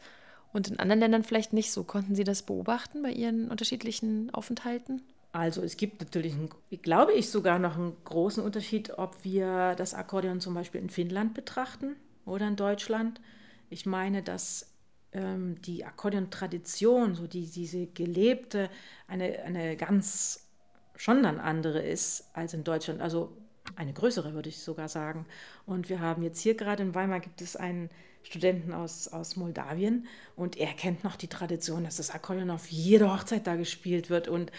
[0.51, 1.83] Und in anderen Ländern vielleicht nicht so.
[1.83, 5.01] Konnten Sie das beobachten bei Ihren unterschiedlichen Aufenthalten?
[5.31, 6.49] Also es gibt natürlich, einen,
[6.83, 11.33] glaube ich, sogar noch einen großen Unterschied, ob wir das Akkordeon zum Beispiel in Finnland
[11.33, 11.95] betrachten
[12.25, 13.21] oder in Deutschland.
[13.69, 14.73] Ich meine, dass
[15.11, 18.69] ähm, die Akkordeon-Tradition, so die, diese gelebte,
[19.07, 20.47] eine, eine ganz
[20.95, 23.01] schon dann andere ist als in Deutschland.
[23.01, 23.35] Also
[23.75, 25.25] eine größere, würde ich sogar sagen.
[25.65, 27.89] Und wir haben jetzt hier gerade in Weimar gibt es einen
[28.23, 33.13] Studenten aus, aus Moldawien und er kennt noch die Tradition, dass das Akkordeon auf jeder
[33.13, 34.51] Hochzeit da gespielt wird und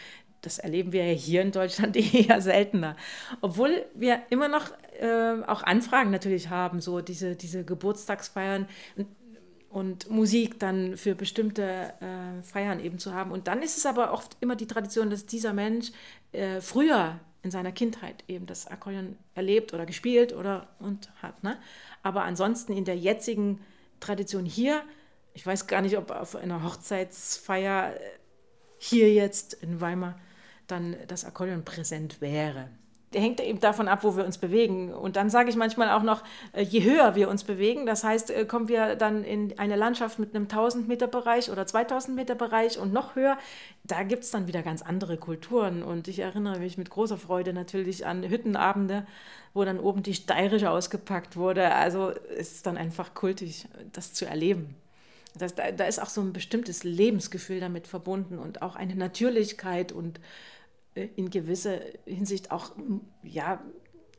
[0.44, 2.96] das erleben wir ja hier in Deutschland eher seltener.
[3.40, 8.66] Obwohl wir immer noch äh, auch Anfragen natürlich haben, so diese, diese Geburtstagsfeiern
[9.74, 13.32] und Musik dann für bestimmte äh, Feiern eben zu haben.
[13.32, 15.90] Und dann ist es aber oft immer die Tradition, dass dieser Mensch
[16.32, 21.42] äh, früher in seiner Kindheit eben das Akkordeon erlebt oder gespielt oder und hat.
[21.42, 21.58] Ne?
[22.02, 23.60] Aber ansonsten in der jetzigen
[24.00, 24.82] Tradition hier,
[25.34, 27.98] ich weiß gar nicht, ob auf einer Hochzeitsfeier äh,
[28.78, 30.18] hier jetzt in Weimar
[30.66, 32.68] dann das Akkordeon präsent wäre
[33.14, 34.92] der hängt eben davon ab, wo wir uns bewegen.
[34.92, 38.30] Und dann sage ich manchmal auch noch, äh, je höher wir uns bewegen, das heißt,
[38.30, 42.34] äh, kommen wir dann in eine Landschaft mit einem 1000 Meter Bereich oder 2000 Meter
[42.34, 43.38] Bereich und noch höher,
[43.84, 45.82] da gibt es dann wieder ganz andere Kulturen.
[45.82, 49.06] Und ich erinnere mich mit großer Freude natürlich an Hüttenabende,
[49.54, 51.72] wo dann oben die Steirische ausgepackt wurde.
[51.72, 54.74] Also es ist dann einfach kultig, das zu erleben.
[55.36, 59.90] Das, da, da ist auch so ein bestimmtes Lebensgefühl damit verbunden und auch eine Natürlichkeit
[59.90, 60.20] und
[60.94, 62.72] in gewisser Hinsicht auch,
[63.22, 63.62] ja,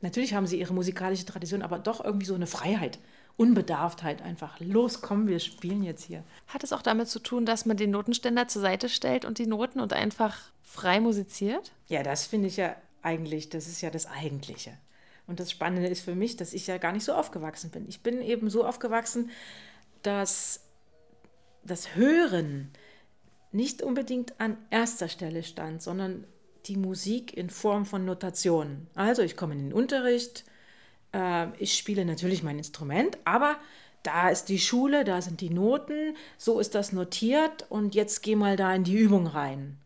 [0.02, 2.98] natürlich haben sie ihre musikalische Tradition, aber doch irgendwie so eine Freiheit.
[3.38, 4.58] Unbedarftheit einfach.
[4.60, 6.24] Los, komm, wir spielen jetzt hier.
[6.46, 9.46] Hat es auch damit zu tun, dass man den Notenständer zur Seite stellt und die
[9.46, 11.72] Noten und einfach frei musiziert?
[11.88, 14.72] Ja, das finde ich ja eigentlich, das ist ja das Eigentliche.
[15.26, 17.86] Und das Spannende ist für mich, dass ich ja gar nicht so aufgewachsen bin.
[17.88, 19.30] Ich bin eben so aufgewachsen,
[20.02, 20.60] dass
[21.62, 22.70] das Hören
[23.52, 26.24] nicht unbedingt an erster Stelle stand, sondern
[26.68, 28.86] die Musik in Form von Notationen.
[28.94, 30.44] Also ich komme in den Unterricht,
[31.12, 33.56] äh, ich spiele natürlich mein Instrument, aber
[34.02, 38.36] da ist die Schule, da sind die Noten, so ist das notiert und jetzt geh
[38.36, 39.78] mal da in die Übung rein.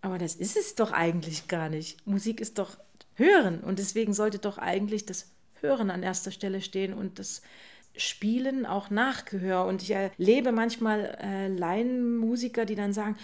[0.00, 2.06] Aber das ist es doch eigentlich gar nicht.
[2.06, 2.78] Musik ist doch
[3.14, 7.42] Hören und deswegen sollte doch eigentlich das Hören an erster Stelle stehen und das
[7.96, 9.66] Spielen auch Nachgehör.
[9.66, 13.16] Und ich erlebe manchmal äh, Laienmusiker, die dann sagen,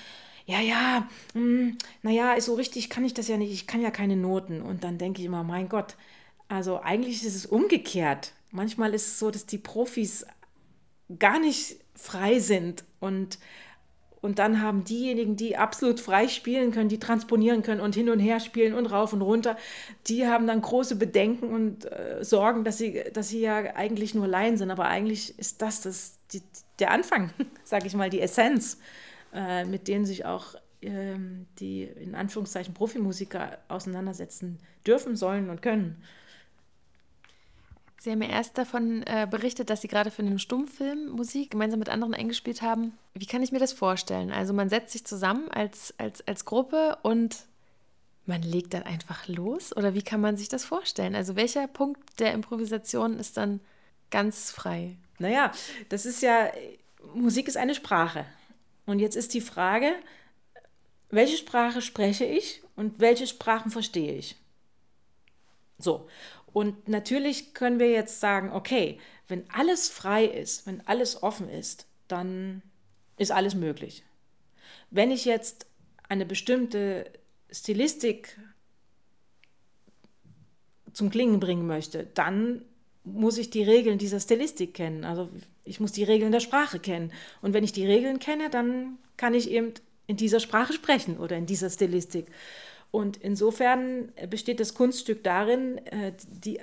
[0.46, 4.16] ja, ja, hm, naja, so richtig kann ich das ja nicht, ich kann ja keine
[4.16, 4.60] Noten.
[4.62, 5.96] Und dann denke ich immer, mein Gott,
[6.48, 8.32] also eigentlich ist es umgekehrt.
[8.50, 10.26] Manchmal ist es so, dass die Profis
[11.18, 13.38] gar nicht frei sind und
[14.22, 18.20] Und dann haben diejenigen, die absolut frei spielen können, die transponieren können und hin und
[18.20, 19.56] her spielen und rauf und runter,
[20.08, 24.26] die haben dann große Bedenken und äh, Sorgen, dass sie, dass sie ja eigentlich nur
[24.26, 24.70] Laien sind.
[24.70, 26.42] Aber eigentlich ist das, das die,
[26.78, 27.32] der Anfang,
[27.64, 28.78] sage ich mal, die Essenz,
[29.34, 31.16] äh, mit denen sich auch äh,
[31.58, 36.02] die in Anführungszeichen Profimusiker auseinandersetzen dürfen, sollen und können.
[37.98, 41.78] Sie haben ja erst davon äh, berichtet, dass Sie gerade für einen Stummfilm Musik gemeinsam
[41.78, 42.92] mit anderen eingespielt haben.
[43.14, 44.30] Wie kann ich mir das vorstellen?
[44.30, 47.46] Also man setzt sich zusammen als, als, als Gruppe und
[48.26, 49.74] man legt dann einfach los?
[49.74, 51.14] Oder wie kann man sich das vorstellen?
[51.14, 53.60] Also welcher Punkt der Improvisation ist dann
[54.10, 54.96] ganz frei?
[55.18, 55.52] Naja,
[55.88, 56.50] das ist ja,
[57.14, 58.26] Musik ist eine Sprache.
[58.86, 59.94] Und jetzt ist die Frage,
[61.10, 64.36] welche Sprache spreche ich und welche Sprachen verstehe ich?
[65.78, 66.08] So,
[66.52, 71.86] und natürlich können wir jetzt sagen, okay, wenn alles frei ist, wenn alles offen ist,
[72.08, 72.62] dann
[73.16, 74.04] ist alles möglich.
[74.90, 75.66] Wenn ich jetzt
[76.08, 77.10] eine bestimmte
[77.50, 78.38] Stilistik
[80.92, 82.64] zum Klingen bringen möchte, dann
[83.04, 85.04] muss ich die Regeln dieser Stilistik kennen.
[85.04, 85.28] Also
[85.64, 87.12] ich muss die Regeln der Sprache kennen.
[87.42, 89.72] Und wenn ich die Regeln kenne, dann kann ich eben
[90.06, 92.26] in dieser Sprache sprechen oder in dieser Stilistik.
[92.90, 96.60] Und insofern besteht das Kunststück darin, äh, die,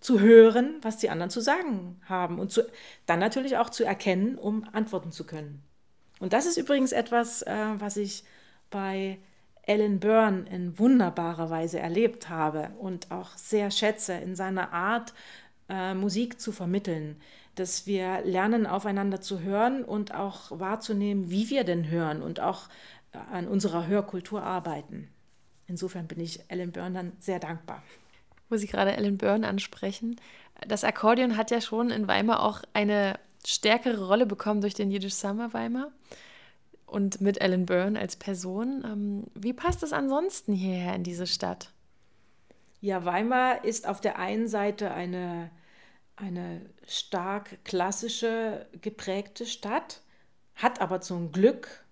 [0.00, 2.62] zu hören, was die anderen zu sagen haben und zu,
[3.06, 5.62] dann natürlich auch zu erkennen, um antworten zu können.
[6.20, 8.24] Und das ist übrigens etwas, äh, was ich
[8.70, 9.18] bei
[9.66, 15.14] Alan Byrne in wunderbarer Weise erlebt habe und auch sehr schätze in seiner Art,
[15.72, 17.16] äh, Musik zu vermitteln,
[17.54, 22.68] dass wir lernen, aufeinander zu hören und auch wahrzunehmen, wie wir denn hören und auch
[23.30, 25.08] an unserer Hörkultur arbeiten.
[25.66, 27.82] Insofern bin ich Ellen Byrne dann sehr dankbar.
[28.48, 30.16] Wo Sie gerade Ellen Byrne ansprechen,
[30.66, 35.14] das Akkordeon hat ja schon in Weimar auch eine stärkere Rolle bekommen durch den Yiddish
[35.14, 35.90] Summer Weimar
[36.86, 38.82] und mit Ellen Byrne als Person.
[38.84, 41.70] Ähm, wie passt es ansonsten hierher in diese Stadt?
[42.80, 45.50] Ja, Weimar ist auf der einen Seite eine,
[46.22, 50.02] eine stark klassische geprägte Stadt,
[50.54, 51.84] hat aber zum Glück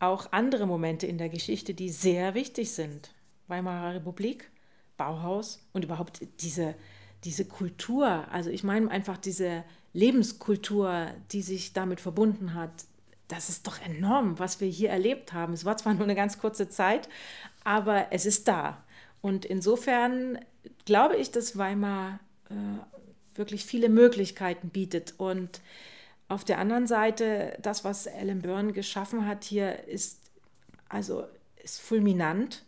[0.00, 3.14] auch andere Momente in der Geschichte, die sehr wichtig sind.
[3.46, 4.50] Weimarer Republik,
[4.98, 6.74] Bauhaus und überhaupt diese,
[7.24, 12.70] diese Kultur, also ich meine einfach diese Lebenskultur, die sich damit verbunden hat,
[13.28, 15.54] das ist doch enorm, was wir hier erlebt haben.
[15.54, 17.08] Es war zwar nur eine ganz kurze Zeit,
[17.64, 18.84] aber es ist da.
[19.20, 20.38] Und insofern
[20.84, 22.20] glaube ich, dass Weimar
[22.50, 22.54] äh,
[23.38, 25.60] wirklich viele Möglichkeiten bietet und
[26.28, 30.20] auf der anderen Seite, das, was Alan Byrne geschaffen hat hier, ist
[30.88, 31.24] also
[31.62, 32.64] ist fulminant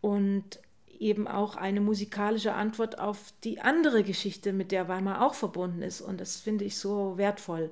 [0.00, 0.60] und
[0.98, 6.00] eben auch eine musikalische Antwort auf die andere Geschichte, mit der Weimar auch verbunden ist.
[6.00, 7.70] Und das finde ich so wertvoll.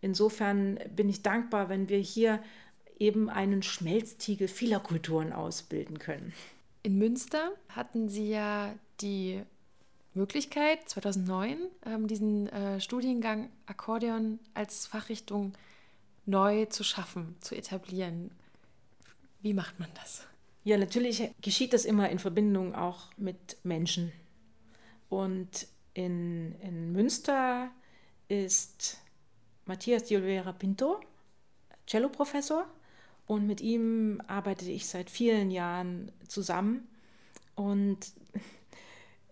[0.00, 2.42] Insofern bin ich dankbar, wenn wir hier
[2.98, 6.32] eben einen Schmelztiegel vieler Kulturen ausbilden können.
[6.82, 9.42] In Münster hatten Sie ja die
[10.14, 15.52] Möglichkeit, 2009 ähm, diesen äh, Studiengang Akkordeon als Fachrichtung
[16.26, 18.30] neu zu schaffen, zu etablieren.
[19.42, 20.26] Wie macht man das?
[20.62, 24.12] Ja, natürlich geschieht das immer in Verbindung auch mit Menschen.
[25.10, 27.70] Und in, in Münster
[28.28, 28.98] ist
[29.66, 31.00] Matthias de Oliveira Pinto,
[31.86, 32.66] Cello-Professor,
[33.26, 36.88] und mit ihm arbeite ich seit vielen Jahren zusammen.
[37.54, 37.98] Und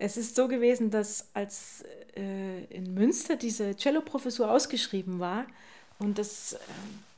[0.03, 1.85] es ist so gewesen, dass als
[2.17, 5.47] äh, in Münster diese Cello-Professur ausgeschrieben war
[6.01, 6.59] und das äh,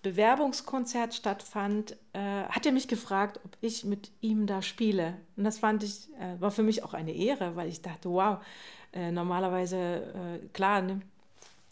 [0.02, 5.14] Bewerbungskonzert stattfand, äh, hat er mich gefragt, ob ich mit ihm da spiele.
[5.38, 8.44] Und das fand ich, äh, war für mich auch eine Ehre, weil ich dachte, wow,
[8.92, 11.00] äh, normalerweise, äh, klar, ne,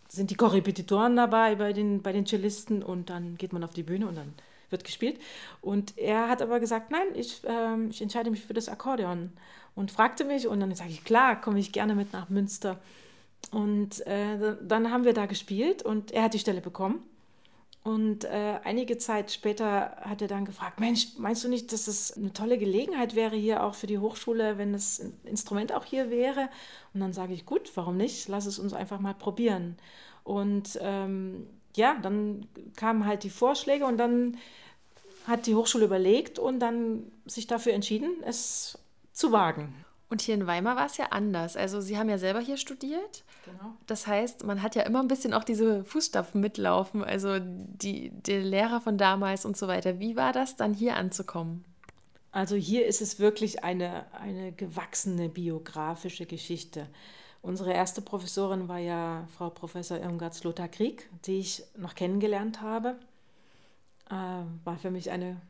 [0.09, 3.83] sind die Korrepetitoren dabei bei den, bei den Cellisten und dann geht man auf die
[3.83, 4.33] Bühne und dann
[4.71, 5.21] wird gespielt.
[5.61, 9.33] Und er hat aber gesagt, nein, ich, ähm, ich entscheide mich für das Akkordeon
[9.75, 12.79] und fragte mich und dann sage ich, klar, komme ich gerne mit nach Münster.
[13.51, 17.03] Und äh, dann haben wir da gespielt und er hat die Stelle bekommen.
[17.85, 22.17] Und äh, einige Zeit später hat er dann gefragt, Mensch, meinst du nicht, dass es
[22.17, 26.49] eine tolle Gelegenheit wäre hier auch für die Hochschule, wenn das Instrument auch hier wäre?
[26.95, 28.29] Und dann sage ich, gut, warum nicht?
[28.29, 29.77] Lass es uns einfach mal probieren.
[30.23, 32.47] Und ähm, ja, dann
[32.77, 34.37] kamen halt die Vorschläge und dann
[35.27, 38.79] hat die Hochschule überlegt und dann sich dafür entschieden, es
[39.23, 39.75] zu wagen.
[40.11, 41.57] Und hier in Weimar war es ja anders.
[41.57, 43.25] Also Sie haben ja selber hier studiert.
[43.47, 43.73] Genau.
[43.87, 48.37] Das heißt, man hat ja immer ein bisschen auch diese Fußstapfen mitlaufen, also die, die
[48.37, 50.01] Lehrer von damals und so weiter.
[50.01, 51.65] Wie war das dann hier anzukommen?
[52.31, 56.89] Also hier ist es wirklich eine, eine gewachsene biografische Geschichte.
[57.41, 62.97] Unsere erste Professorin war ja Frau Professor Irmgard Lothar Krieg, die ich noch kennengelernt habe.
[64.11, 64.15] äh,
[64.65, 65.41] war für mich eine,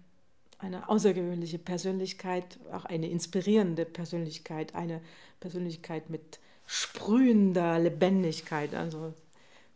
[0.62, 5.00] eine außergewöhnliche Persönlichkeit, auch eine inspirierende Persönlichkeit, eine
[5.40, 9.12] Persönlichkeit mit sprühender Lebendigkeit, also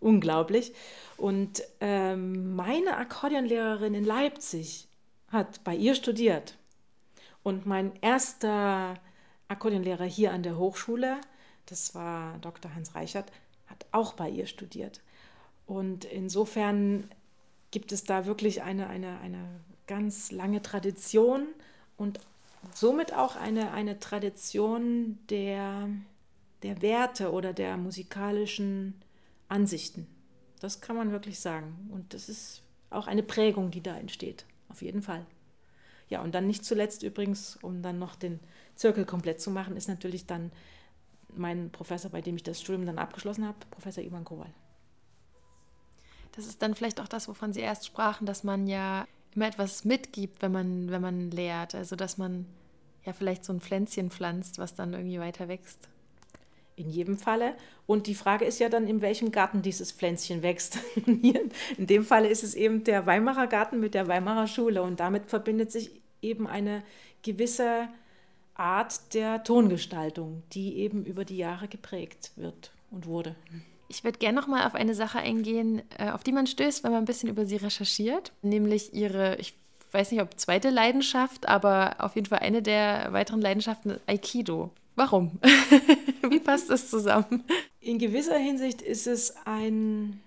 [0.00, 0.72] unglaublich.
[1.16, 4.86] Und ähm, meine Akkordeonlehrerin in Leipzig
[5.28, 6.56] hat bei ihr studiert.
[7.42, 8.94] Und mein erster
[9.48, 11.20] Akkordeonlehrer hier an der Hochschule,
[11.66, 12.74] das war Dr.
[12.74, 13.32] Hans Reichert,
[13.66, 15.00] hat auch bei ihr studiert.
[15.66, 17.10] Und insofern
[17.72, 21.46] gibt es da wirklich eine, eine, eine ganz lange Tradition
[21.96, 22.20] und
[22.72, 25.88] somit auch eine, eine Tradition der,
[26.62, 28.94] der Werte oder der musikalischen
[29.48, 30.06] Ansichten.
[30.60, 31.88] Das kann man wirklich sagen.
[31.92, 34.44] Und das ist auch eine Prägung, die da entsteht.
[34.68, 35.24] Auf jeden Fall.
[36.08, 38.40] Ja, und dann nicht zuletzt übrigens, um dann noch den
[38.74, 40.52] Zirkel komplett zu machen, ist natürlich dann
[41.34, 44.52] mein Professor, bei dem ich das Studium dann abgeschlossen habe, Professor Ivan Kowal.
[46.32, 49.06] Das ist dann vielleicht auch das, wovon Sie erst sprachen, dass man ja
[49.36, 51.74] immer etwas mitgibt, wenn man, wenn man lehrt.
[51.74, 52.46] Also dass man
[53.04, 55.88] ja vielleicht so ein Pflänzchen pflanzt, was dann irgendwie weiter wächst.
[56.74, 57.54] In jedem Falle.
[57.86, 60.78] Und die Frage ist ja dann, in welchem Garten dieses Pflänzchen wächst.
[61.06, 64.82] in dem Falle ist es eben der Weimarer Garten mit der Weimarer Schule.
[64.82, 66.82] Und damit verbindet sich eben eine
[67.22, 67.88] gewisse
[68.54, 73.36] Art der Tongestaltung, die eben über die Jahre geprägt wird und wurde.
[73.88, 76.92] Ich würde gerne noch mal auf eine Sache eingehen, äh, auf die man stößt, wenn
[76.92, 79.54] man ein bisschen über sie recherchiert, nämlich ihre, ich
[79.92, 84.70] weiß nicht, ob zweite Leidenschaft, aber auf jeden Fall eine der weiteren Leidenschaften, Aikido.
[84.96, 85.38] Warum?
[86.30, 87.44] Wie passt das zusammen?
[87.80, 90.20] In gewisser Hinsicht ist es ein,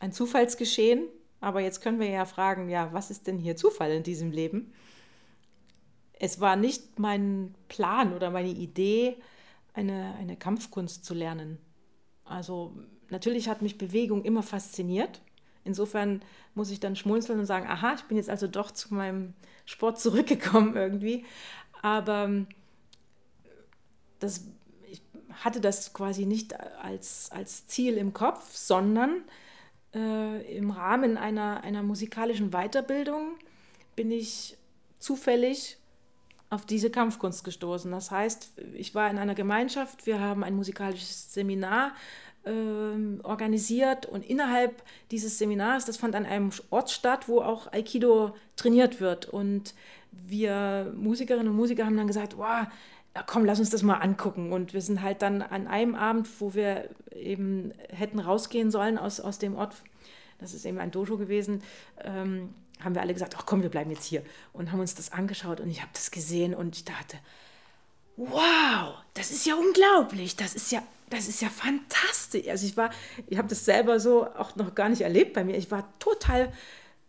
[0.00, 1.06] ein Zufallsgeschehen,
[1.40, 4.72] aber jetzt können wir ja fragen, ja, was ist denn hier Zufall in diesem Leben?
[6.12, 9.16] Es war nicht mein Plan oder meine Idee,
[9.74, 11.58] eine, eine Kampfkunst zu lernen.
[12.24, 12.72] Also
[13.12, 15.20] natürlich hat mich Bewegung immer fasziniert.
[15.64, 16.22] Insofern
[16.54, 19.34] muss ich dann schmunzeln und sagen, aha, ich bin jetzt also doch zu meinem
[19.64, 21.24] Sport zurückgekommen irgendwie.
[21.82, 22.30] Aber
[24.18, 24.46] das,
[24.90, 25.00] ich
[25.44, 29.22] hatte das quasi nicht als, als Ziel im Kopf, sondern
[29.94, 33.36] äh, im Rahmen einer, einer musikalischen Weiterbildung
[33.94, 34.56] bin ich
[34.98, 35.76] zufällig
[36.50, 37.90] auf diese Kampfkunst gestoßen.
[37.90, 41.92] Das heißt, ich war in einer Gemeinschaft, wir haben ein musikalisches Seminar
[42.44, 48.34] äh, organisiert und innerhalb dieses Seminars, das fand an einem Ort statt, wo auch Aikido
[48.56, 49.26] trainiert wird.
[49.28, 49.74] Und
[50.10, 52.66] wir Musikerinnen und Musiker haben dann gesagt, wow,
[53.26, 54.52] komm, lass uns das mal angucken.
[54.52, 59.20] Und wir sind halt dann an einem Abend, wo wir eben hätten rausgehen sollen aus,
[59.20, 59.74] aus dem Ort,
[60.38, 61.62] das ist eben ein Dojo gewesen,
[62.02, 64.22] ähm, haben wir alle gesagt, ach komm, wir bleiben jetzt hier.
[64.52, 67.16] Und haben uns das angeschaut und ich habe das gesehen und ich dachte,
[68.16, 70.82] wow, das ist ja unglaublich, das ist ja,
[71.12, 72.48] das ist ja fantastisch.
[72.48, 72.90] Also ich war,
[73.26, 75.56] ich habe das selber so auch noch gar nicht erlebt bei mir.
[75.56, 76.52] Ich war total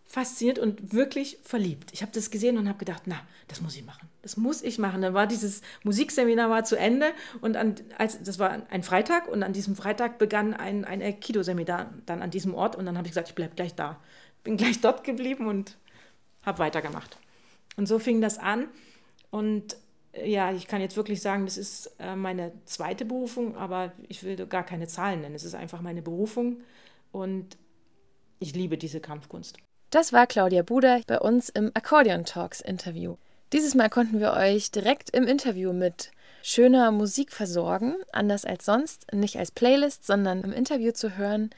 [0.06, 1.92] fasziniert und wirklich verliebt.
[1.94, 4.10] Ich habe das gesehen und habe gedacht, na, das muss ich machen.
[4.22, 5.02] Das muss ich machen.
[5.02, 9.42] Dann war dieses Musikseminar war zu Ende und an, als, das war ein Freitag und
[9.42, 13.12] an diesem Freitag begann ein, ein Aikido-Seminar dann an diesem Ort und dann habe ich
[13.12, 14.00] gesagt, ich bleibe gleich da.
[14.44, 15.78] Bin gleich dort geblieben und
[16.46, 17.18] habe weitergemacht.
[17.78, 18.68] Und so fing das an
[19.32, 19.78] und
[20.14, 24.36] ja, ich kann jetzt wirklich sagen, das ist äh, meine zweite Berufung, aber ich will
[24.48, 25.36] gar keine Zahlen nennen.
[25.36, 26.62] Es ist einfach meine Berufung
[27.12, 27.58] und
[28.40, 29.58] ich liebe diese Kampfkunst.
[29.90, 33.18] Das war Claudia Buder bei uns im Accordion Talks Interview.
[33.54, 36.12] Dieses Mal konnten wir euch direkt im Interview mit
[36.42, 41.52] schöner Musik versorgen, anders als sonst, nicht als Playlist, sondern im Interview zu hören.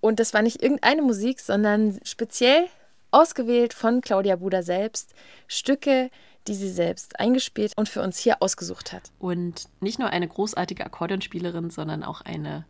[0.00, 2.66] Und das war nicht irgendeine Musik, sondern speziell
[3.10, 5.14] ausgewählt von Claudia Buder selbst,
[5.48, 6.10] Stücke,
[6.50, 9.12] die sie selbst eingespielt und für uns hier ausgesucht hat.
[9.20, 12.66] Und nicht nur eine großartige Akkordeonspielerin, sondern auch eine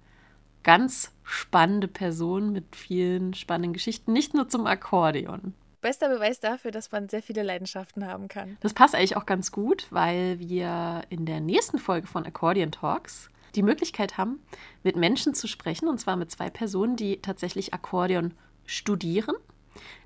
[0.63, 5.55] ganz spannende Person mit vielen spannenden Geschichten, nicht nur zum Akkordeon.
[5.81, 8.59] Bester Beweis dafür, dass man sehr viele Leidenschaften haben kann.
[8.61, 13.31] Das passt eigentlich auch ganz gut, weil wir in der nächsten Folge von Accordion Talks
[13.55, 14.41] die Möglichkeit haben,
[14.83, 18.35] mit Menschen zu sprechen, und zwar mit zwei Personen, die tatsächlich Akkordeon
[18.67, 19.37] studieren,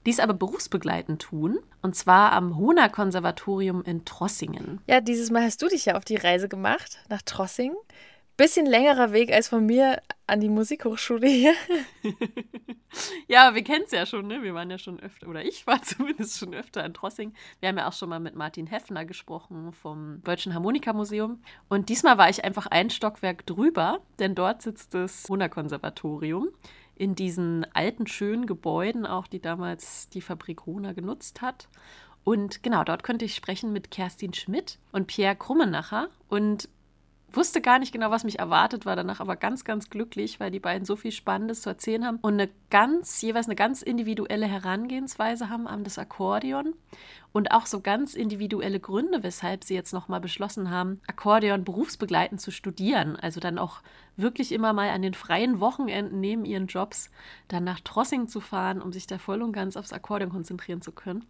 [0.07, 4.81] dies aber berufsbegleitend tun, und zwar am Hohner Konservatorium in Trossingen.
[4.87, 7.77] Ja, dieses Mal hast du dich ja auf die Reise gemacht nach Trossingen
[8.37, 11.55] bisschen längerer Weg als von mir an die Musikhochschule hier.
[13.29, 14.43] ja, wir kennen es ja schon, ne?
[14.43, 17.33] Wir waren ja schon öfter, oder ich war zumindest schon öfter in Trossing.
[17.61, 21.43] Wir haben ja auch schon mal mit Martin Heffner gesprochen vom Deutschen Harmonikamuseum.
[21.69, 26.49] Und diesmal war ich einfach ein Stockwerk drüber, denn dort sitzt das Hohner-Konservatorium
[26.97, 31.69] in diesen alten, schönen Gebäuden, auch die damals die Fabrik Hohner genutzt hat.
[32.25, 36.09] Und genau, dort könnte ich sprechen mit Kerstin Schmidt und Pierre Krummenacher.
[36.29, 36.69] Und
[37.37, 40.61] wusste gar nicht genau, was mich erwartet, war danach aber ganz, ganz glücklich, weil die
[40.61, 45.49] beiden so viel Spannendes zu erzählen haben und eine ganz, jeweils eine ganz individuelle Herangehensweise
[45.49, 46.75] haben an das Akkordeon
[47.33, 52.53] und auch so ganz individuelle Gründe, weshalb sie jetzt nochmal beschlossen haben, Akkordeon berufsbegleitend zu
[52.53, 53.17] studieren.
[53.17, 53.81] Also dann auch
[54.17, 57.11] wirklich immer mal an den freien Wochenenden neben ihren Jobs
[57.49, 60.93] dann nach Trossing zu fahren, um sich da voll und ganz aufs Akkordeon konzentrieren zu
[60.93, 61.25] können.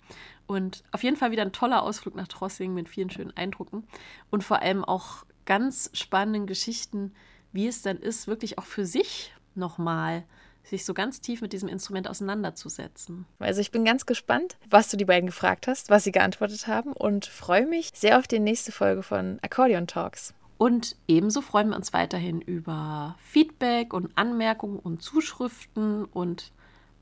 [0.46, 3.84] Und auf jeden Fall wieder ein toller Ausflug nach Trossing mit vielen schönen Eindrücken
[4.30, 7.12] und vor allem auch ganz spannenden Geschichten,
[7.52, 10.24] wie es dann ist, wirklich auch für sich nochmal
[10.64, 13.26] sich so ganz tief mit diesem Instrument auseinanderzusetzen.
[13.38, 16.92] Also ich bin ganz gespannt, was du die beiden gefragt hast, was sie geantwortet haben
[16.92, 20.32] und freue mich sehr auf die nächste Folge von Accordion Talks.
[20.56, 26.52] Und ebenso freuen wir uns weiterhin über Feedback und Anmerkungen und Zuschriften und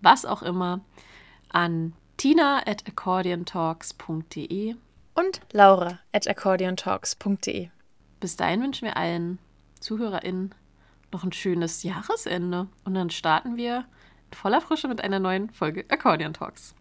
[0.00, 0.80] was auch immer
[1.50, 4.74] an tina at accordiontalks.de
[5.14, 7.68] und laura at accordiontalks.de.
[8.22, 9.40] Bis dahin wünschen wir allen
[9.80, 10.54] ZuhörerInnen
[11.10, 12.68] noch ein schönes Jahresende.
[12.84, 13.84] Und dann starten wir
[14.30, 16.76] in voller Frische mit einer neuen Folge Accordion Talks.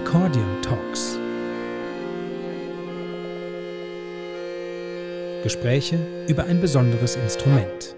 [0.00, 1.18] Accordion Talks.
[5.42, 7.94] Gespräche über ein besonderes Instrument.